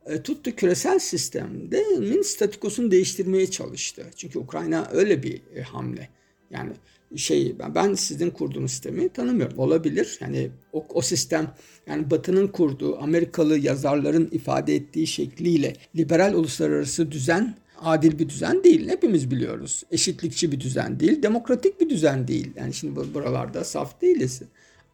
e, 0.06 0.22
tuttu 0.22 0.56
küresel 0.56 0.98
sistemde 0.98 1.84
min 1.98 2.22
statükosunu 2.22 2.90
değiştirmeye 2.90 3.50
çalıştı. 3.50 4.06
Çünkü 4.16 4.38
Ukrayna 4.38 4.88
öyle 4.92 5.22
bir 5.22 5.42
e, 5.54 5.62
hamle. 5.62 6.08
Yani 6.50 6.72
şey 7.16 7.56
ben 7.74 7.94
sizin 7.94 8.30
kurduğunuz 8.30 8.70
sistemi 8.70 9.08
tanımıyorum. 9.08 9.58
Olabilir. 9.58 10.18
Yani 10.20 10.50
o, 10.72 10.86
o 10.88 11.02
sistem 11.02 11.54
yani 11.86 12.10
Batı'nın 12.10 12.48
kurduğu 12.48 12.98
Amerikalı 12.98 13.58
yazarların 13.58 14.28
ifade 14.32 14.74
ettiği 14.74 15.06
şekliyle 15.06 15.76
liberal 15.96 16.34
uluslararası 16.34 17.12
düzen 17.12 17.56
adil 17.82 18.18
bir 18.18 18.28
düzen 18.28 18.64
değil. 18.64 18.88
Hepimiz 18.88 19.30
biliyoruz. 19.30 19.82
Eşitlikçi 19.90 20.52
bir 20.52 20.60
düzen 20.60 21.00
değil. 21.00 21.22
Demokratik 21.22 21.80
bir 21.80 21.90
düzen 21.90 22.28
değil. 22.28 22.50
Yani 22.56 22.74
şimdi 22.74 23.14
buralarda 23.14 23.64
saf 23.64 24.02
değiliz. 24.02 24.42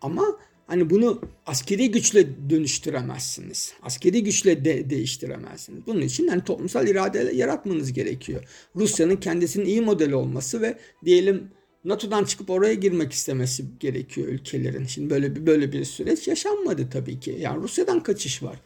Ama 0.02 0.24
hani 0.66 0.90
bunu 0.90 1.20
askeri 1.46 1.90
güçle 1.90 2.50
dönüştüremezsiniz. 2.50 3.72
Askeri 3.82 4.24
güçle 4.24 4.64
de 4.64 4.90
değiştiremezsiniz. 4.90 5.86
Bunun 5.86 6.00
için 6.00 6.28
hani 6.28 6.44
toplumsal 6.44 6.88
irade 6.88 7.30
yaratmanız 7.34 7.92
gerekiyor. 7.92 8.44
Rusya'nın 8.76 9.16
kendisinin 9.16 9.64
iyi 9.64 9.80
modeli 9.80 10.14
olması 10.14 10.60
ve 10.60 10.78
diyelim 11.04 11.50
NATO'dan 11.84 12.24
çıkıp 12.24 12.50
oraya 12.50 12.74
girmek 12.74 13.12
istemesi 13.12 13.64
gerekiyor 13.80 14.28
ülkelerin. 14.28 14.84
Şimdi 14.84 15.10
böyle 15.10 15.36
bir 15.36 15.46
böyle 15.46 15.72
bir 15.72 15.84
süreç 15.84 16.28
yaşanmadı 16.28 16.90
tabii 16.90 17.20
ki. 17.20 17.36
Yani 17.40 17.62
Rusya'dan 17.62 18.02
kaçış 18.02 18.42
var. 18.42 18.56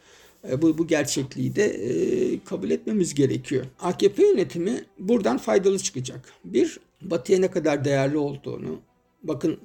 E, 0.50 0.62
bu, 0.62 0.78
bu 0.78 0.86
gerçekliği 0.86 1.56
de 1.56 1.64
e, 1.64 2.44
kabul 2.44 2.70
etmemiz 2.70 3.14
gerekiyor. 3.14 3.66
AKP 3.80 4.26
yönetimi 4.26 4.84
buradan 4.98 5.38
faydalı 5.38 5.78
çıkacak. 5.78 6.32
Bir, 6.44 6.80
Batı'ya 7.00 7.38
ne 7.38 7.50
kadar 7.50 7.84
değerli 7.84 8.16
olduğunu, 8.16 8.80
bakın 9.22 9.58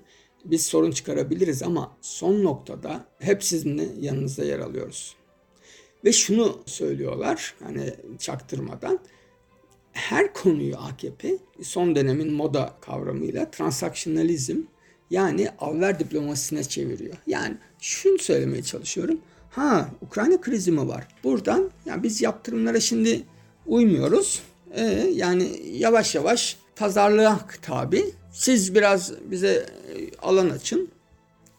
biz 0.46 0.65
sorun 0.65 0.91
çıkarabiliriz 0.91 1.63
ama 1.63 1.98
son 2.01 2.43
noktada 2.43 3.05
hep 3.19 3.43
sizinle 3.43 3.88
yanınızda 4.00 4.46
yer 4.46 4.60
alıyoruz. 4.60 5.15
Ve 6.05 6.12
şunu 6.12 6.60
söylüyorlar 6.65 7.55
hani 7.63 7.93
çaktırmadan 8.19 9.00
her 9.91 10.34
konuyu 10.34 10.77
AKP 10.77 11.38
son 11.62 11.96
dönemin 11.96 12.34
moda 12.34 12.77
kavramıyla 12.81 13.51
transaksyonalizm 13.51 14.57
yani 15.10 15.50
alver 15.60 16.00
diplomasisine 16.00 16.63
çeviriyor. 16.63 17.15
Yani 17.27 17.57
şunu 17.79 18.17
söylemeye 18.17 18.63
çalışıyorum. 18.63 19.19
Ha 19.57 19.89
Ukrayna 20.01 20.41
krizi 20.41 20.71
mi 20.71 20.87
var? 20.87 21.07
Buradan 21.23 21.69
yani 21.85 22.03
biz 22.03 22.21
yaptırımlara 22.21 22.79
şimdi 22.79 23.23
uymuyoruz. 23.65 24.41
Ee, 24.71 24.83
yani 25.13 25.61
yavaş 25.73 26.15
yavaş 26.15 26.57
pazarlığa 26.75 27.39
tabi. 27.61 28.05
Siz 28.31 28.75
biraz 28.75 29.13
bize 29.31 29.47
e, 29.47 30.17
alan 30.21 30.49
açın. 30.49 30.89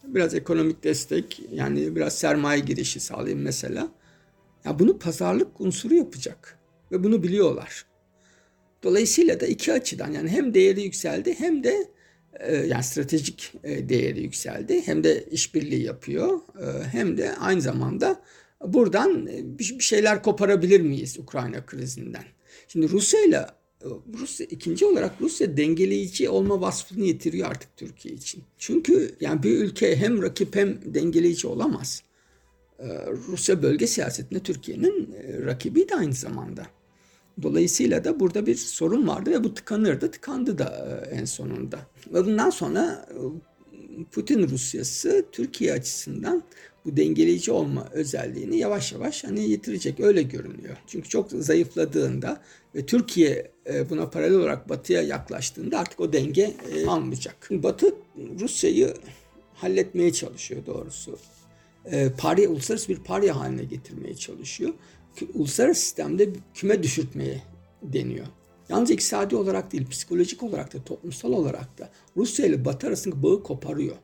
Biraz 0.04 0.34
ekonomik 0.34 0.84
destek 0.84 1.42
yani 1.52 1.96
biraz 1.96 2.18
sermaye 2.18 2.60
girişi 2.60 3.00
sağlayın 3.00 3.38
mesela. 3.38 3.88
Ya 4.64 4.78
bunu 4.78 4.98
pazarlık 4.98 5.60
unsuru 5.60 5.94
yapacak 5.94 6.58
ve 6.92 7.04
bunu 7.04 7.22
biliyorlar. 7.22 7.86
Dolayısıyla 8.82 9.40
da 9.40 9.46
iki 9.46 9.72
açıdan 9.72 10.12
yani 10.12 10.28
hem 10.28 10.54
değeri 10.54 10.82
yükseldi 10.82 11.34
hem 11.38 11.64
de 11.64 11.88
yani 12.68 12.82
stratejik 12.82 13.52
e, 13.64 13.88
değeri 13.88 14.22
yükseldi 14.22 14.86
hem 14.86 15.04
de 15.04 15.24
işbirliği 15.30 15.82
yapıyor 15.82 16.40
e, 16.60 16.84
hem 16.84 17.18
de 17.18 17.36
aynı 17.36 17.60
zamanda 17.60 18.22
buradan 18.64 19.26
bir 19.58 19.80
şeyler 19.80 20.22
koparabilir 20.22 20.80
miyiz 20.80 21.18
Ukrayna 21.18 21.66
krizinden? 21.66 22.24
Şimdi 22.68 22.88
Rusya 22.88 23.20
ile 23.24 23.46
Rusya 24.18 24.46
ikinci 24.50 24.86
olarak 24.86 25.20
Rusya 25.20 25.56
dengeleyici 25.56 26.28
olma 26.28 26.60
vasfını 26.60 27.04
yitiriyor 27.04 27.48
artık 27.48 27.76
Türkiye 27.76 28.14
için. 28.14 28.42
Çünkü 28.58 29.14
yani 29.20 29.42
bir 29.42 29.58
ülke 29.58 29.96
hem 29.96 30.22
rakip 30.22 30.56
hem 30.56 30.94
dengeleyici 30.94 31.46
olamaz. 31.46 32.02
Rusya 33.28 33.62
bölge 33.62 33.86
siyasetinde 33.86 34.40
Türkiye'nin 34.40 35.14
rakibi 35.46 35.88
de 35.88 35.94
aynı 35.94 36.12
zamanda. 36.12 36.66
Dolayısıyla 37.42 38.04
da 38.04 38.20
burada 38.20 38.46
bir 38.46 38.54
sorun 38.54 39.08
vardı 39.08 39.30
ve 39.30 39.44
bu 39.44 39.54
tıkanırdı. 39.54 40.10
Tıkandı 40.10 40.58
da 40.58 41.00
e, 41.10 41.14
en 41.14 41.24
sonunda. 41.24 41.78
Ve 42.14 42.26
bundan 42.26 42.50
sonra 42.50 43.06
e, 43.10 43.18
Putin 44.12 44.48
Rusyası 44.48 45.24
Türkiye 45.32 45.72
açısından 45.72 46.42
bu 46.84 46.96
dengeleyici 46.96 47.52
olma 47.52 47.88
özelliğini 47.92 48.58
yavaş 48.58 48.92
yavaş 48.92 49.24
hani 49.24 49.50
yitirecek 49.50 50.00
öyle 50.00 50.22
görünüyor. 50.22 50.76
Çünkü 50.86 51.08
çok 51.08 51.30
zayıfladığında 51.30 52.40
ve 52.74 52.86
Türkiye 52.86 53.50
e, 53.72 53.90
buna 53.90 54.10
paralel 54.10 54.36
olarak 54.36 54.68
Batı'ya 54.68 55.02
yaklaştığında 55.02 55.78
artık 55.78 56.00
o 56.00 56.12
denge 56.12 56.54
almayacak. 56.86 57.48
Batı 57.50 57.94
Rusya'yı 58.40 58.94
halletmeye 59.54 60.12
çalışıyor 60.12 60.66
doğrusu. 60.66 61.18
Parya, 62.18 62.48
uluslararası 62.48 62.88
bir 62.88 62.96
parya 62.96 63.40
haline 63.40 63.64
getirmeye 63.64 64.14
çalışıyor 64.16 64.72
uluslararası 65.34 65.80
sistemde 65.80 66.28
küme 66.54 66.82
düşürtmeye 66.82 67.42
deniyor. 67.82 68.26
Yalnız 68.68 68.90
iktisadi 68.90 69.36
olarak 69.36 69.72
değil, 69.72 69.88
psikolojik 69.88 70.42
olarak 70.42 70.74
da, 70.74 70.84
toplumsal 70.84 71.32
olarak 71.32 71.78
da 71.78 71.90
Rusya 72.16 72.46
ile 72.46 72.64
Batı 72.64 72.86
arasındaki 72.86 73.22
bağı 73.22 73.42
koparıyor. 73.42 73.96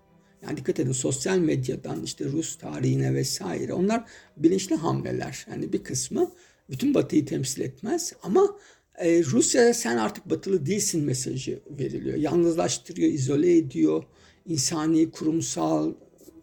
Yani 0.43 0.57
dikkat 0.57 0.81
edin 0.81 0.93
sosyal 0.93 1.39
medyadan 1.39 2.03
işte 2.03 2.25
Rus 2.25 2.59
tarihine 2.59 3.15
vesaire 3.15 3.73
onlar 3.73 4.05
bilinçli 4.37 4.77
hamleler. 4.77 5.47
Yani 5.51 5.73
bir 5.73 5.85
kısmı 5.85 6.31
bütün 6.71 6.95
Batı'yı 6.95 7.27
temsil 7.27 7.61
etmez 7.61 8.13
ama 8.23 8.57
e, 8.99 9.25
Rusya'ya 9.25 9.75
sen 9.75 9.97
artık 9.97 10.31
batılı 10.31 10.67
değilsin 10.67 11.05
mesajı 11.05 11.61
veriliyor. 11.71 12.17
Yalnızlaştırıyor, 12.17 13.13
izole 13.13 13.57
ediyor. 13.57 14.05
insani, 14.47 15.11
kurumsal, 15.11 15.93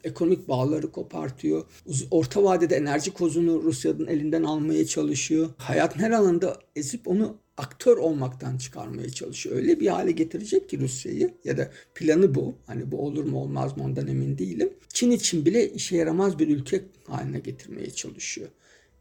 ekonomik 0.04 0.48
bağları 0.48 0.92
kopartıyor. 0.92 1.66
Orta 2.12 2.44
vadede 2.44 2.76
enerji 2.76 3.14
kozunu 3.14 3.64
Rusya'nın 3.64 4.08
elinden 4.08 4.44
almaya 4.44 4.86
çalışıyor. 4.86 5.50
Hayatın 5.58 6.00
her 6.00 6.12
alanında 6.12 6.60
ezip 6.76 7.08
onu 7.08 7.38
aktör 7.58 7.98
olmaktan 7.98 8.58
çıkarmaya 8.58 9.10
çalışıyor. 9.10 9.56
Öyle 9.56 9.80
bir 9.80 9.88
hale 9.88 10.12
getirecek 10.12 10.70
ki 10.70 10.80
Rusya'yı 10.80 11.34
ya 11.44 11.58
da 11.58 11.72
planı 11.96 12.36
bu. 12.36 12.56
Hani 12.68 12.92
bu 12.92 13.06
olur 13.06 13.24
mu 13.24 13.42
olmaz 13.42 13.78
mı 13.78 13.84
ondan 13.84 14.08
emin 14.08 14.38
değilim. 14.38 14.74
Çin 14.94 15.12
için 15.12 15.46
bile 15.46 15.70
işe 15.74 15.98
yaramaz 15.98 16.40
bir 16.40 16.48
ülke 16.48 16.82
haline 17.08 17.40
getirmeye 17.40 17.90
çalışıyor. 17.90 18.48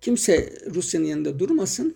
Kimse 0.01 0.53
Rusya'nın 0.75 1.05
yanında 1.05 1.39
durmasın. 1.39 1.95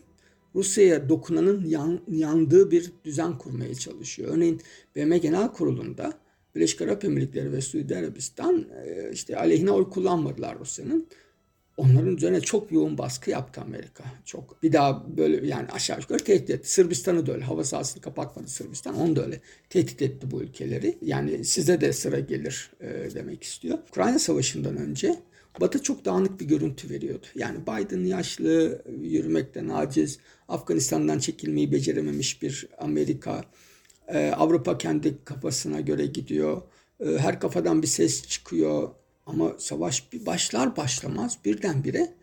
Rusya'ya 0.54 1.08
dokunanın 1.08 1.64
yan, 1.64 2.00
yandığı 2.08 2.70
bir 2.70 2.92
düzen 3.04 3.38
kurmaya 3.38 3.74
çalışıyor. 3.74 4.36
Örneğin 4.36 4.60
BM 4.96 5.18
Genel 5.18 5.52
Kurulu'nda 5.52 6.12
Birleşik 6.54 6.82
Arap 6.82 7.04
Emirlikleri 7.04 7.52
ve 7.52 7.60
Suudi 7.60 7.96
Arabistan 7.96 8.66
e, 8.86 9.10
işte 9.12 9.36
aleyhine 9.36 9.70
oy 9.70 9.90
kullanmadılar 9.90 10.58
Rusya'nın. 10.58 11.06
Onların 11.76 12.16
üzerine 12.16 12.40
çok 12.40 12.72
yoğun 12.72 12.98
baskı 12.98 13.30
yaptı 13.30 13.60
Amerika. 13.60 14.04
Çok 14.24 14.62
bir 14.62 14.72
daha 14.72 15.16
böyle 15.16 15.46
yani 15.46 15.68
aşağı 15.70 16.00
yukarı 16.00 16.24
tehdit 16.24 16.50
etti. 16.50 16.70
Sırbistan'ı 16.70 17.26
da 17.26 17.32
öyle. 17.32 17.44
Hava 17.44 17.64
sahasını 17.64 18.02
kapatmadı 18.02 18.48
Sırbistan. 18.48 18.94
Onu 18.94 19.16
da 19.16 19.24
öyle 19.24 19.40
tehdit 19.70 20.02
etti 20.02 20.30
bu 20.30 20.42
ülkeleri. 20.42 20.98
Yani 21.02 21.44
size 21.44 21.80
de 21.80 21.92
sıra 21.92 22.20
gelir 22.20 22.70
e, 22.80 23.14
demek 23.14 23.42
istiyor. 23.42 23.78
Ukrayna 23.90 24.18
Savaşı'ndan 24.18 24.76
önce 24.76 25.16
Batı 25.60 25.82
çok 25.82 26.04
dağınık 26.04 26.40
bir 26.40 26.44
görüntü 26.44 26.90
veriyordu. 26.90 27.26
Yani 27.34 27.58
Biden 27.62 28.04
yaşlı, 28.04 28.82
yürümekten 29.02 29.68
aciz, 29.68 30.18
Afganistan'dan 30.48 31.18
çekilmeyi 31.18 31.72
becerememiş 31.72 32.42
bir 32.42 32.68
Amerika, 32.78 33.44
ee, 34.08 34.30
Avrupa 34.30 34.78
kendi 34.78 35.24
kafasına 35.24 35.80
göre 35.80 36.06
gidiyor. 36.06 36.62
Ee, 37.00 37.18
her 37.18 37.40
kafadan 37.40 37.82
bir 37.82 37.86
ses 37.86 38.26
çıkıyor. 38.28 38.88
Ama 39.26 39.52
savaş 39.58 40.12
bir 40.12 40.26
başlar 40.26 40.76
başlamaz 40.76 41.38
birdenbire 41.44 42.14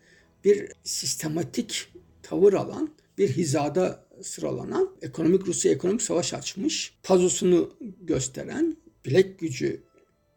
bir 0.44 0.72
sistematik 0.84 1.88
tavır 2.22 2.52
alan, 2.52 2.90
bir 3.18 3.28
hizada 3.28 4.06
sıralanan, 4.22 4.90
ekonomik 5.02 5.46
Rusya 5.46 5.72
ekonomik 5.72 6.02
savaş 6.02 6.34
açmış, 6.34 6.94
tazosunu 7.02 7.70
gösteren, 8.00 8.76
bilek 9.04 9.38
gücünü 9.38 9.82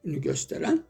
gösteren 0.06 0.84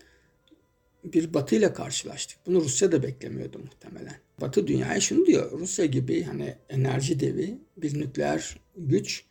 bir 1.04 1.34
Batı 1.34 1.56
ile 1.56 1.74
karşılaştık. 1.74 2.38
Bunu 2.46 2.62
Rusya 2.62 2.91
da 2.91 3.04
beklemiyordu 3.04 3.60
muhtemelen. 3.60 4.15
Batı 4.41 4.68
dünyaya 4.68 5.02
şunu 5.02 5.26
diyor. 5.26 5.52
Rusya 5.52 5.86
gibi 5.86 6.24
hani 6.24 6.56
enerji 6.70 7.20
devi 7.20 7.58
bir 7.78 8.00
nükleer 8.00 8.60
güç 8.78 9.24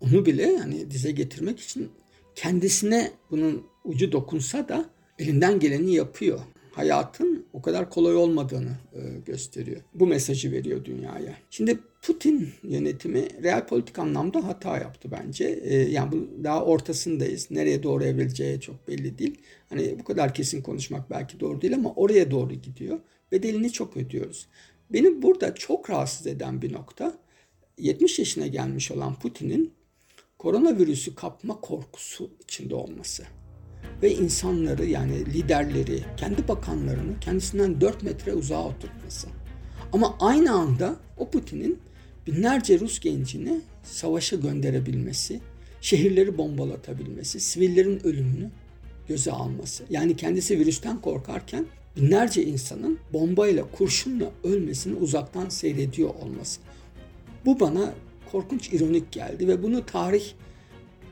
onu 0.00 0.26
bile 0.26 0.42
yani 0.42 0.90
dize 0.90 1.10
getirmek 1.10 1.60
için 1.60 1.88
kendisine 2.34 3.10
bunun 3.30 3.66
ucu 3.84 4.12
dokunsa 4.12 4.68
da 4.68 4.90
elinden 5.18 5.60
geleni 5.60 5.94
yapıyor. 5.94 6.40
Hayatın 6.72 7.46
o 7.52 7.62
kadar 7.62 7.90
kolay 7.90 8.16
olmadığını 8.16 8.76
e, 8.94 9.00
gösteriyor. 9.26 9.80
Bu 9.94 10.06
mesajı 10.06 10.52
veriyor 10.52 10.84
dünyaya. 10.84 11.34
Şimdi 11.50 11.78
Putin 12.02 12.48
yönetimi 12.62 13.42
real 13.42 13.66
politik 13.66 13.98
anlamda 13.98 14.46
hata 14.46 14.78
yaptı 14.78 15.08
bence. 15.10 15.44
E, 15.44 15.74
yani 15.76 16.12
bu 16.12 16.44
daha 16.44 16.64
ortasındayız. 16.64 17.50
Nereye 17.50 17.82
doğru 17.82 18.04
evrileceği 18.04 18.60
çok 18.60 18.88
belli 18.88 19.18
değil. 19.18 19.38
Hani 19.68 19.98
bu 19.98 20.04
kadar 20.04 20.34
kesin 20.34 20.62
konuşmak 20.62 21.10
belki 21.10 21.40
doğru 21.40 21.62
değil 21.62 21.74
ama 21.74 21.92
oraya 21.96 22.30
doğru 22.30 22.54
gidiyor. 22.54 22.98
Bedelini 23.32 23.72
çok 23.72 23.96
ödüyoruz. 23.96 24.46
Beni 24.90 25.22
burada 25.22 25.54
çok 25.54 25.90
rahatsız 25.90 26.26
eden 26.26 26.62
bir 26.62 26.72
nokta 26.72 27.18
70 27.78 28.18
yaşına 28.18 28.46
gelmiş 28.46 28.90
olan 28.90 29.18
Putin'in 29.18 29.72
koronavirüsü 30.38 31.14
kapma 31.14 31.60
korkusu 31.60 32.30
içinde 32.44 32.74
olması 32.74 33.24
ve 34.02 34.14
insanları 34.14 34.84
yani 34.86 35.26
liderleri, 35.26 36.04
kendi 36.16 36.48
bakanlarını 36.48 37.20
kendisinden 37.20 37.80
4 37.80 38.02
metre 38.02 38.34
uzağa 38.34 38.64
oturtması. 38.64 39.28
Ama 39.92 40.16
aynı 40.20 40.52
anda 40.52 40.96
o 41.16 41.30
Putin'in 41.30 41.78
binlerce 42.26 42.80
Rus 42.80 43.00
gencini 43.00 43.60
savaşa 43.82 44.36
gönderebilmesi, 44.36 45.40
şehirleri 45.80 46.38
bombalatabilmesi, 46.38 47.40
sivillerin 47.40 48.06
ölümünü 48.06 48.50
göze 49.08 49.32
alması. 49.32 49.84
Yani 49.90 50.16
kendisi 50.16 50.58
virüsten 50.58 51.00
korkarken 51.00 51.66
binlerce 51.96 52.44
insanın 52.44 52.98
bombayla, 53.12 53.64
kurşunla 53.72 54.30
ölmesini 54.44 54.94
uzaktan 54.94 55.48
seyrediyor 55.48 56.10
olması. 56.14 56.60
Bu 57.46 57.60
bana 57.60 57.94
korkunç 58.32 58.72
ironik 58.72 59.12
geldi 59.12 59.48
ve 59.48 59.62
bunu 59.62 59.86
tarih 59.86 60.24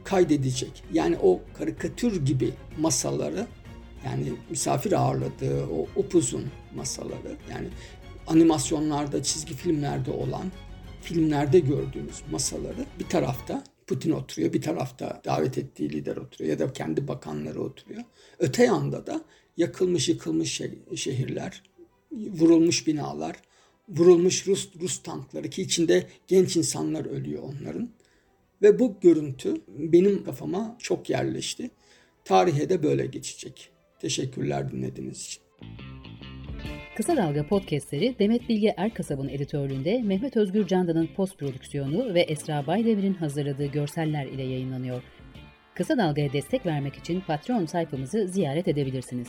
kaydedecek. 0.04 0.84
Yani 0.92 1.16
o 1.22 1.40
karikatür 1.58 2.24
gibi 2.24 2.52
masaları 2.78 3.46
yani 4.04 4.32
misafir 4.50 4.92
ağırladığı 4.92 5.66
o 5.66 5.86
upuzun 5.96 6.44
masaları 6.74 7.36
yani 7.50 7.68
animasyonlarda, 8.26 9.22
çizgi 9.22 9.54
filmlerde 9.54 10.10
olan, 10.10 10.52
filmlerde 11.02 11.60
gördüğümüz 11.60 12.22
masaları 12.30 12.86
bir 12.98 13.08
tarafta 13.08 13.64
Putin 13.86 14.10
oturuyor, 14.10 14.52
bir 14.52 14.62
tarafta 14.62 15.22
davet 15.24 15.58
ettiği 15.58 15.92
lider 15.92 16.16
oturuyor 16.16 16.50
ya 16.50 16.58
da 16.58 16.72
kendi 16.72 17.08
bakanları 17.08 17.62
oturuyor. 17.62 18.02
Öte 18.38 18.64
yanda 18.64 19.06
da 19.06 19.24
yakılmış 19.56 20.08
yıkılmış 20.08 20.62
şehirler, 20.96 21.62
vurulmuş 22.12 22.86
binalar, 22.86 23.36
vurulmuş 23.88 24.46
Rus 24.46 24.68
Rus 24.80 25.02
tankları 25.02 25.50
ki 25.50 25.62
içinde 25.62 26.06
genç 26.28 26.56
insanlar 26.56 27.04
ölüyor 27.04 27.42
onların. 27.42 27.90
Ve 28.62 28.78
bu 28.78 28.96
görüntü 29.00 29.54
benim 29.68 30.24
kafama 30.24 30.76
çok 30.78 31.10
yerleşti. 31.10 31.70
Tarihe 32.24 32.68
de 32.68 32.82
böyle 32.82 33.06
geçecek. 33.06 33.70
Teşekkürler 34.00 34.72
dinlediğiniz 34.72 35.26
için. 35.26 35.42
Kısa 36.96 37.16
Dalga 37.16 37.46
podcastleri 37.46 38.18
Demet 38.18 38.48
Bilge 38.48 38.74
Erkasab'ın 38.76 39.28
editörlüğünde 39.28 40.02
Mehmet 40.02 40.36
Özgür 40.36 40.66
Candan'ın 40.66 41.08
post 41.16 41.38
prodüksiyonu 41.38 42.14
ve 42.14 42.20
Esra 42.20 42.66
Baydemir'in 42.66 43.14
hazırladığı 43.14 43.66
görseller 43.66 44.26
ile 44.26 44.42
yayınlanıyor. 44.42 45.02
Kısa 45.74 45.96
Dalga'ya 45.96 46.32
destek 46.32 46.66
vermek 46.66 46.96
için 46.96 47.20
Patreon 47.20 47.66
sayfamızı 47.66 48.28
ziyaret 48.28 48.68
edebilirsiniz. 48.68 49.28